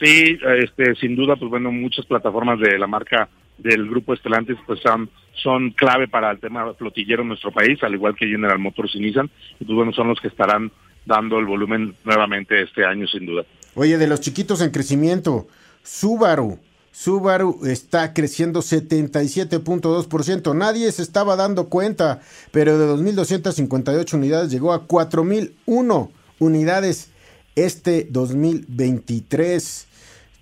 Sí, 0.00 0.38
este, 0.62 0.94
sin 0.94 1.16
duda, 1.16 1.34
pues 1.36 1.50
bueno, 1.50 1.70
muchas 1.70 2.06
plataformas 2.06 2.60
de 2.60 2.78
la 2.78 2.86
marca 2.86 3.28
del 3.58 3.88
grupo 3.88 4.14
Estelantes 4.14 4.56
pues 4.66 4.80
son, 4.80 5.10
son 5.34 5.70
clave 5.70 6.08
para 6.08 6.30
el 6.30 6.38
tema 6.38 6.72
flotillero 6.74 7.22
en 7.22 7.28
nuestro 7.28 7.52
país, 7.52 7.82
al 7.82 7.94
igual 7.94 8.14
que 8.14 8.26
General 8.26 8.58
Motors 8.58 8.94
y 8.94 9.00
Nissan, 9.00 9.30
y 9.60 9.64
pues 9.64 9.76
bueno, 9.76 9.92
son 9.92 10.08
los 10.08 10.20
que 10.20 10.28
estarán 10.28 10.70
dando 11.04 11.38
el 11.38 11.46
volumen 11.46 11.94
nuevamente 12.04 12.62
este 12.62 12.84
año 12.84 13.06
sin 13.06 13.26
duda. 13.26 13.44
Oye, 13.74 13.98
de 13.98 14.06
los 14.06 14.20
chiquitos 14.20 14.60
en 14.60 14.70
crecimiento, 14.70 15.48
Subaru, 15.82 16.58
Subaru 16.92 17.60
está 17.64 18.12
creciendo 18.12 18.60
77.2%. 18.60 20.56
Nadie 20.56 20.90
se 20.90 21.02
estaba 21.02 21.36
dando 21.36 21.68
cuenta, 21.68 22.20
pero 22.50 22.78
de 22.78 22.86
2.258 22.92 24.14
unidades 24.14 24.50
llegó 24.50 24.72
a 24.72 24.86
4.001 24.86 26.10
unidades 26.40 27.10
este 27.54 28.06
2023. 28.10 29.87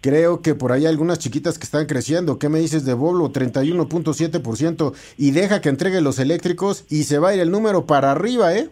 Creo 0.01 0.43
que 0.43 0.55
por 0.55 0.73
ahí 0.73 0.83
hay 0.83 0.91
algunas 0.93 1.19
chiquitas 1.19 1.59
que 1.59 1.65
están 1.65 1.87
creciendo. 1.87 2.39
¿Qué 2.39 2.49
me 2.49 2.59
dices 2.59 2.85
de 2.85 2.95
Volvo? 2.95 3.33
31.7% 3.33 4.95
y 5.19 5.31
deja 5.33 5.61
que 5.61 5.69
entregue 5.69 6.01
los 6.01 6.19
eléctricos 6.19 6.87
y 6.89 7.05
se 7.05 7.19
va 7.19 7.31
a 7.31 7.35
ir 7.35 7.41
el 7.41 7.51
número 7.51 7.87
para 7.87 8.13
arriba, 8.13 8.55
¿eh? 8.55 8.69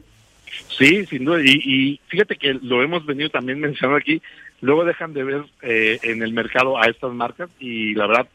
Sí, 0.79 1.07
sin 1.07 1.25
duda. 1.25 1.41
Y, 1.43 2.01
fíjate 2.09 2.37
que 2.37 2.55
lo 2.55 2.83
hemos 2.83 3.05
venido 3.07 3.31
también 3.31 3.61
mencionando 3.61 3.99
aquí. 3.99 4.23
Luego 4.61 4.85
dejan 4.85 5.13
de 5.13 5.25
ver 5.25 5.45
eh, 5.63 5.99
en 6.03 6.23
el 6.23 6.33
mercado 6.33 6.79
a 6.79 6.87
estas 6.87 7.13
marcas 7.13 7.51
y 7.59 7.95
la 7.95 8.07
verdad, 8.07 8.29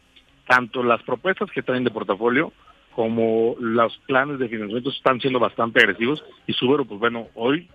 tanto 0.47 0.83
las 0.83 1.01
propuestas 1.03 1.49
que 1.51 1.63
traen 1.63 1.83
de 1.83 1.91
portafolio 1.91 2.51
como 2.95 3.55
los 3.59 3.97
planes 4.07 4.39
de 4.39 4.49
financiamiento 4.49 4.89
están 4.89 5.21
siendo 5.21 5.39
bastante 5.39 5.79
agresivos. 5.79 6.23
Y 6.47 6.53
Subaru, 6.53 6.85
pues 6.85 6.99
bueno, 6.99 7.27
hoy 7.35 7.69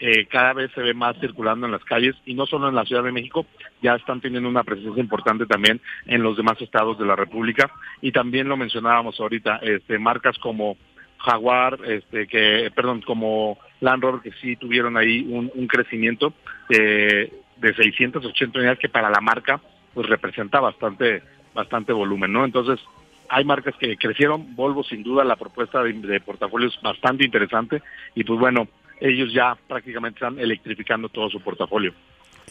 eh, 0.00 0.26
cada 0.26 0.54
vez 0.54 0.70
se 0.74 0.80
ve 0.80 0.94
más 0.94 1.16
circulando 1.20 1.66
en 1.66 1.72
las 1.72 1.84
calles 1.84 2.16
y 2.24 2.32
no 2.32 2.46
solo 2.46 2.68
en 2.68 2.74
la 2.74 2.84
Ciudad 2.86 3.04
de 3.04 3.12
México, 3.12 3.46
ya 3.82 3.94
están 3.94 4.20
teniendo 4.20 4.48
una 4.48 4.64
presencia 4.64 5.00
importante 5.00 5.44
también 5.44 5.80
en 6.06 6.22
los 6.22 6.38
demás 6.38 6.60
estados 6.60 6.98
de 6.98 7.04
la 7.04 7.16
República. 7.16 7.70
Y 8.00 8.10
también 8.10 8.48
lo 8.48 8.56
mencionábamos 8.56 9.20
ahorita, 9.20 9.56
este, 9.62 9.98
marcas 9.98 10.38
como 10.38 10.78
Jaguar, 11.18 11.78
este, 11.86 12.26
que, 12.26 12.72
perdón, 12.74 13.02
como 13.02 13.58
Land 13.80 14.02
Rover 14.02 14.22
que 14.22 14.32
sí 14.40 14.56
tuvieron 14.56 14.96
ahí 14.96 15.20
un, 15.28 15.66
crecimiento 15.66 16.32
de 16.70 17.30
680 17.60 18.58
unidades 18.58 18.78
que 18.78 18.88
para 18.88 19.10
la 19.10 19.20
marca 19.20 19.60
pues 19.92 20.08
representa 20.08 20.60
bastante, 20.60 21.22
bastante 21.54 21.92
volumen, 21.92 22.32
¿no? 22.32 22.44
Entonces, 22.44 22.80
hay 23.28 23.44
marcas 23.44 23.74
que 23.76 23.96
crecieron, 23.96 24.56
Volvo 24.56 24.82
sin 24.82 25.02
duda 25.02 25.24
la 25.24 25.36
propuesta 25.36 25.82
de, 25.82 25.92
de 25.92 26.20
portafolio 26.20 26.68
es 26.68 26.80
bastante 26.82 27.24
interesante. 27.24 27.82
Y 28.14 28.24
pues 28.24 28.38
bueno, 28.40 28.68
ellos 29.00 29.32
ya 29.32 29.56
prácticamente 29.68 30.18
están 30.18 30.38
electrificando 30.38 31.08
todo 31.08 31.28
su 31.30 31.40
portafolio. 31.40 31.92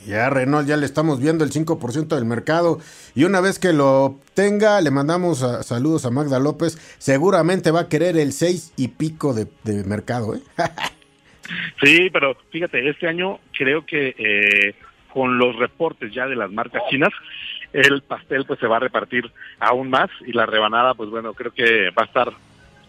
Ya 0.05 0.29
Renault 0.29 0.67
ya 0.67 0.77
le 0.77 0.85
estamos 0.85 1.19
viendo 1.19 1.43
el 1.43 1.51
5% 1.51 2.07
del 2.07 2.25
mercado 2.25 2.79
y 3.15 3.25
una 3.25 3.41
vez 3.41 3.59
que 3.59 3.73
lo 3.73 4.19
tenga 4.33 4.79
le 4.81 4.91
mandamos 4.91 5.39
saludos 5.65 6.05
a 6.05 6.11
Magda 6.11 6.39
López, 6.39 6.77
seguramente 6.97 7.71
va 7.71 7.81
a 7.81 7.89
querer 7.89 8.17
el 8.17 8.31
6 8.31 8.73
y 8.77 8.89
pico 8.89 9.33
de, 9.33 9.47
mercado. 9.83 10.35
¿eh? 10.35 10.39
sí, 11.83 12.09
pero 12.11 12.35
fíjate, 12.49 12.87
este 12.87 13.07
año 13.07 13.39
creo 13.51 13.85
que 13.85 14.15
eh, 14.17 14.75
con 15.11 15.37
los 15.37 15.55
reportes 15.57 16.13
ya 16.13 16.27
de 16.27 16.35
las 16.35 16.49
marcas 16.49 16.83
chinas, 16.89 17.11
el 17.73 18.01
pastel 18.01 18.45
pues 18.45 18.59
se 18.59 18.67
va 18.67 18.77
a 18.77 18.81
repartir 18.81 19.29
aún 19.59 19.89
más 19.89 20.09
y 20.25 20.31
la 20.31 20.45
rebanada 20.45 20.93
pues 20.93 21.09
bueno, 21.09 21.33
creo 21.33 21.51
que 21.51 21.89
va 21.91 22.03
a 22.03 22.05
estar 22.05 22.29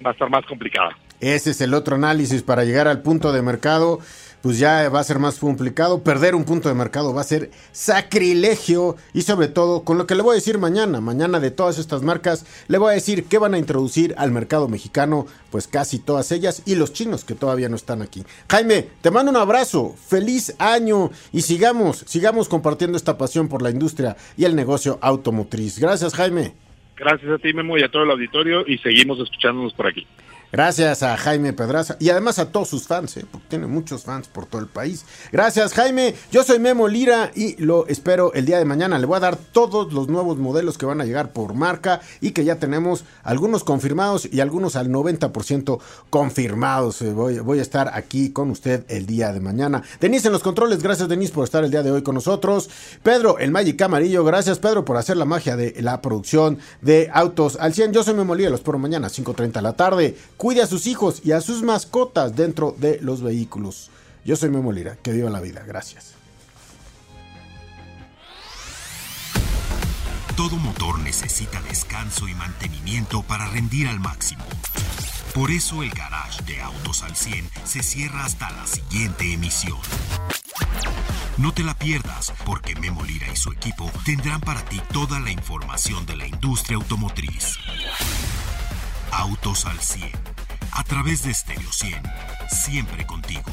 va 0.05 0.11
a 0.11 0.12
estar 0.12 0.31
más 0.31 0.46
complicada. 0.46 0.96
Ese 1.20 1.50
es 1.50 1.61
el 1.61 1.74
otro 1.74 1.96
análisis 1.96 2.42
para 2.42 2.64
llegar 2.64 2.88
al 2.88 3.02
punto 3.02 3.33
de 3.33 3.42
mercado 3.42 4.00
pues 4.42 4.59
ya 4.59 4.88
va 4.88 5.00
a 5.00 5.04
ser 5.04 5.18
más 5.18 5.38
complicado. 5.38 6.02
Perder 6.02 6.35
un 6.35 6.44
punto 6.44 6.68
de 6.68 6.74
mercado 6.74 7.12
va 7.14 7.20
a 7.20 7.24
ser 7.24 7.50
sacrilegio. 7.72 8.96
Y 9.12 9.22
sobre 9.22 9.48
todo, 9.48 9.85
con 9.85 9.98
lo 9.98 10.06
que 10.06 10.14
le 10.14 10.22
voy 10.22 10.33
a 10.33 10.35
decir 10.35 10.59
mañana, 10.59 11.00
mañana 11.00 11.40
de 11.40 11.50
todas 11.50 11.78
estas 11.78 12.02
marcas, 12.02 12.46
le 12.68 12.78
voy 12.78 12.90
a 12.90 12.94
decir 12.94 13.24
que 13.24 13.38
van 13.38 13.54
a 13.54 13.59
introducir 13.59 14.14
al 14.18 14.30
mercado 14.30 14.68
mexicano, 14.68 15.26
pues 15.50 15.68
casi 15.68 15.98
todas 15.98 16.33
ellas, 16.33 16.62
y 16.66 16.74
los 16.74 16.92
chinos 16.92 17.24
que 17.24 17.35
todavía 17.35 17.68
no 17.68 17.76
están 17.76 18.02
aquí. 18.02 18.24
Jaime, 18.48 18.87
te 19.00 19.11
mando 19.11 19.30
un 19.30 19.37
abrazo, 19.37 19.94
feliz 20.09 20.54
año 20.59 21.11
y 21.33 21.42
sigamos, 21.42 22.04
sigamos 22.06 22.48
compartiendo 22.48 22.96
esta 22.96 23.18
pasión 23.18 23.48
por 23.48 23.62
la 23.62 23.70
industria 23.70 24.16
y 24.37 24.44
el 24.44 24.56
negocio 24.56 24.98
automotriz. 25.02 25.78
Gracias, 25.78 26.14
Jaime. 26.14 26.54
Gracias 26.96 27.30
a 27.30 27.38
ti, 27.38 27.52
Memo, 27.54 27.78
y 27.78 27.83
a 27.83 27.90
todo 27.90 28.02
el 28.02 28.11
auditorio, 28.11 28.66
y 28.66 28.76
seguimos 28.78 29.18
escuchándonos 29.18 29.72
por 29.72 29.87
aquí. 29.87 30.06
Gracias 30.53 31.05
a 31.05 31.17
Jaime 31.17 31.53
Pedraza 31.53 31.97
y 32.01 32.11
además 32.11 32.41
a 32.41 32.51
todos 32.51 32.67
sus 32.67 32.89
fans, 32.89 33.17
¿eh? 33.17 33.25
porque 33.31 33.47
tiene 33.49 33.69
muchos 33.69 34.03
fans 34.03 34.27
por 34.27 34.47
todo 34.47 34.61
el 34.61 34.67
país. 34.67 35.05
Gracias 35.31 35.75
Jaime, 35.75 36.17
yo 36.33 36.43
soy 36.43 36.59
Memo 36.59 36.89
Lira 36.89 37.31
y 37.37 37.55
lo 37.63 37.87
espero 37.87 38.33
el 38.33 38.47
día 38.47 38.59
de 38.59 38.65
mañana. 38.65 38.99
Le 38.99 39.07
voy 39.07 39.19
a 39.19 39.21
dar 39.21 39.37
todos 39.37 39.93
los 39.93 40.09
nuevos 40.09 40.39
modelos 40.39 40.77
que 40.77 40.87
van 40.87 41.01
a 41.01 41.05
llegar 41.05 41.31
por 41.31 41.55
marca 41.55 42.01
y 42.21 42.33
que 42.33 42.45
ya 42.45 42.57
tenemos 42.57 43.05
algunos 43.23 43.63
confirmados 43.63 44.29
y 44.31 44.41
algunos 44.41 44.75
al 44.75 44.89
90% 44.89 45.79
confirmados. 46.11 47.01
Eh, 47.03 47.13
voy, 47.13 47.39
voy, 47.39 47.61
a 47.61 47.63
estar 47.63 47.93
aquí 47.95 48.31
con 48.31 48.51
usted 48.51 48.85
el 48.89 49.07
día 49.07 49.33
de 49.33 49.39
mañana. 49.39 49.85
Denise 50.01 50.27
en 50.27 50.33
los 50.33 50.43
controles, 50.43 50.83
gracias 50.83 51.09
Denise 51.09 51.33
por 51.33 51.45
estar 51.45 51.63
el 51.63 51.71
día 51.71 51.85
de 51.85 51.93
hoy 51.93 52.03
con 52.03 52.17
nosotros. 52.17 52.71
Pedro, 53.05 53.39
el 53.39 53.53
Magic 53.53 53.81
Amarillo, 53.83 54.25
gracias 54.25 54.59
Pedro 54.59 54.85
por 54.85 54.97
hacer 54.97 55.17
la 55.17 55.27
magia 55.27 55.57
de 55.57 55.77
la 55.81 56.03
producción 56.03 56.59
de 56.81 57.09
autos 57.13 57.57
al 57.61 57.73
100. 57.73 57.93
Yo 57.93 58.03
soy 58.03 58.15
Memo 58.15 58.35
Lira, 58.35 58.51
los 58.51 58.61
espero 58.61 58.81
mañana 58.81 59.07
5.30 59.07 59.53
de 59.53 59.63
la 59.63 59.75
tarde. 59.75 60.17
Cuide 60.40 60.62
a 60.62 60.66
sus 60.66 60.87
hijos 60.87 61.20
y 61.22 61.33
a 61.33 61.42
sus 61.42 61.62
mascotas 61.62 62.35
dentro 62.35 62.74
de 62.79 62.98
los 63.03 63.20
vehículos. 63.20 63.90
Yo 64.24 64.37
soy 64.37 64.48
Memo 64.48 64.72
Lira, 64.72 64.96
que 64.96 65.12
viva 65.12 65.29
la 65.29 65.38
vida. 65.38 65.62
Gracias. 65.66 66.14
Todo 70.38 70.57
motor 70.57 70.98
necesita 71.00 71.61
descanso 71.61 72.26
y 72.26 72.33
mantenimiento 72.33 73.22
para 73.22 73.48
rendir 73.48 73.87
al 73.87 74.00
máximo. 74.00 74.42
Por 75.35 75.50
eso 75.50 75.83
el 75.83 75.90
garage 75.90 76.42
de 76.44 76.62
Autos 76.62 77.03
al 77.03 77.16
100 77.16 77.50
se 77.64 77.83
cierra 77.83 78.24
hasta 78.24 78.50
la 78.50 78.66
siguiente 78.66 79.35
emisión. 79.35 79.76
No 81.37 81.53
te 81.53 81.64
la 81.64 81.74
pierdas, 81.74 82.33
porque 82.46 82.74
Memo 82.76 83.05
Lira 83.05 83.31
y 83.31 83.37
su 83.37 83.53
equipo 83.53 83.90
tendrán 84.07 84.40
para 84.40 84.64
ti 84.64 84.81
toda 84.90 85.20
la 85.20 85.33
información 85.33 86.07
de 86.07 86.16
la 86.16 86.26
industria 86.26 86.79
automotriz. 86.79 87.59
Autos 89.12 89.66
al 89.66 89.79
100 89.79 90.30
a 90.72 90.85
través 90.85 91.22
de 91.22 91.35
Stereo 91.35 91.72
100. 91.72 92.02
Siempre 92.48 93.06
contigo. 93.06 93.50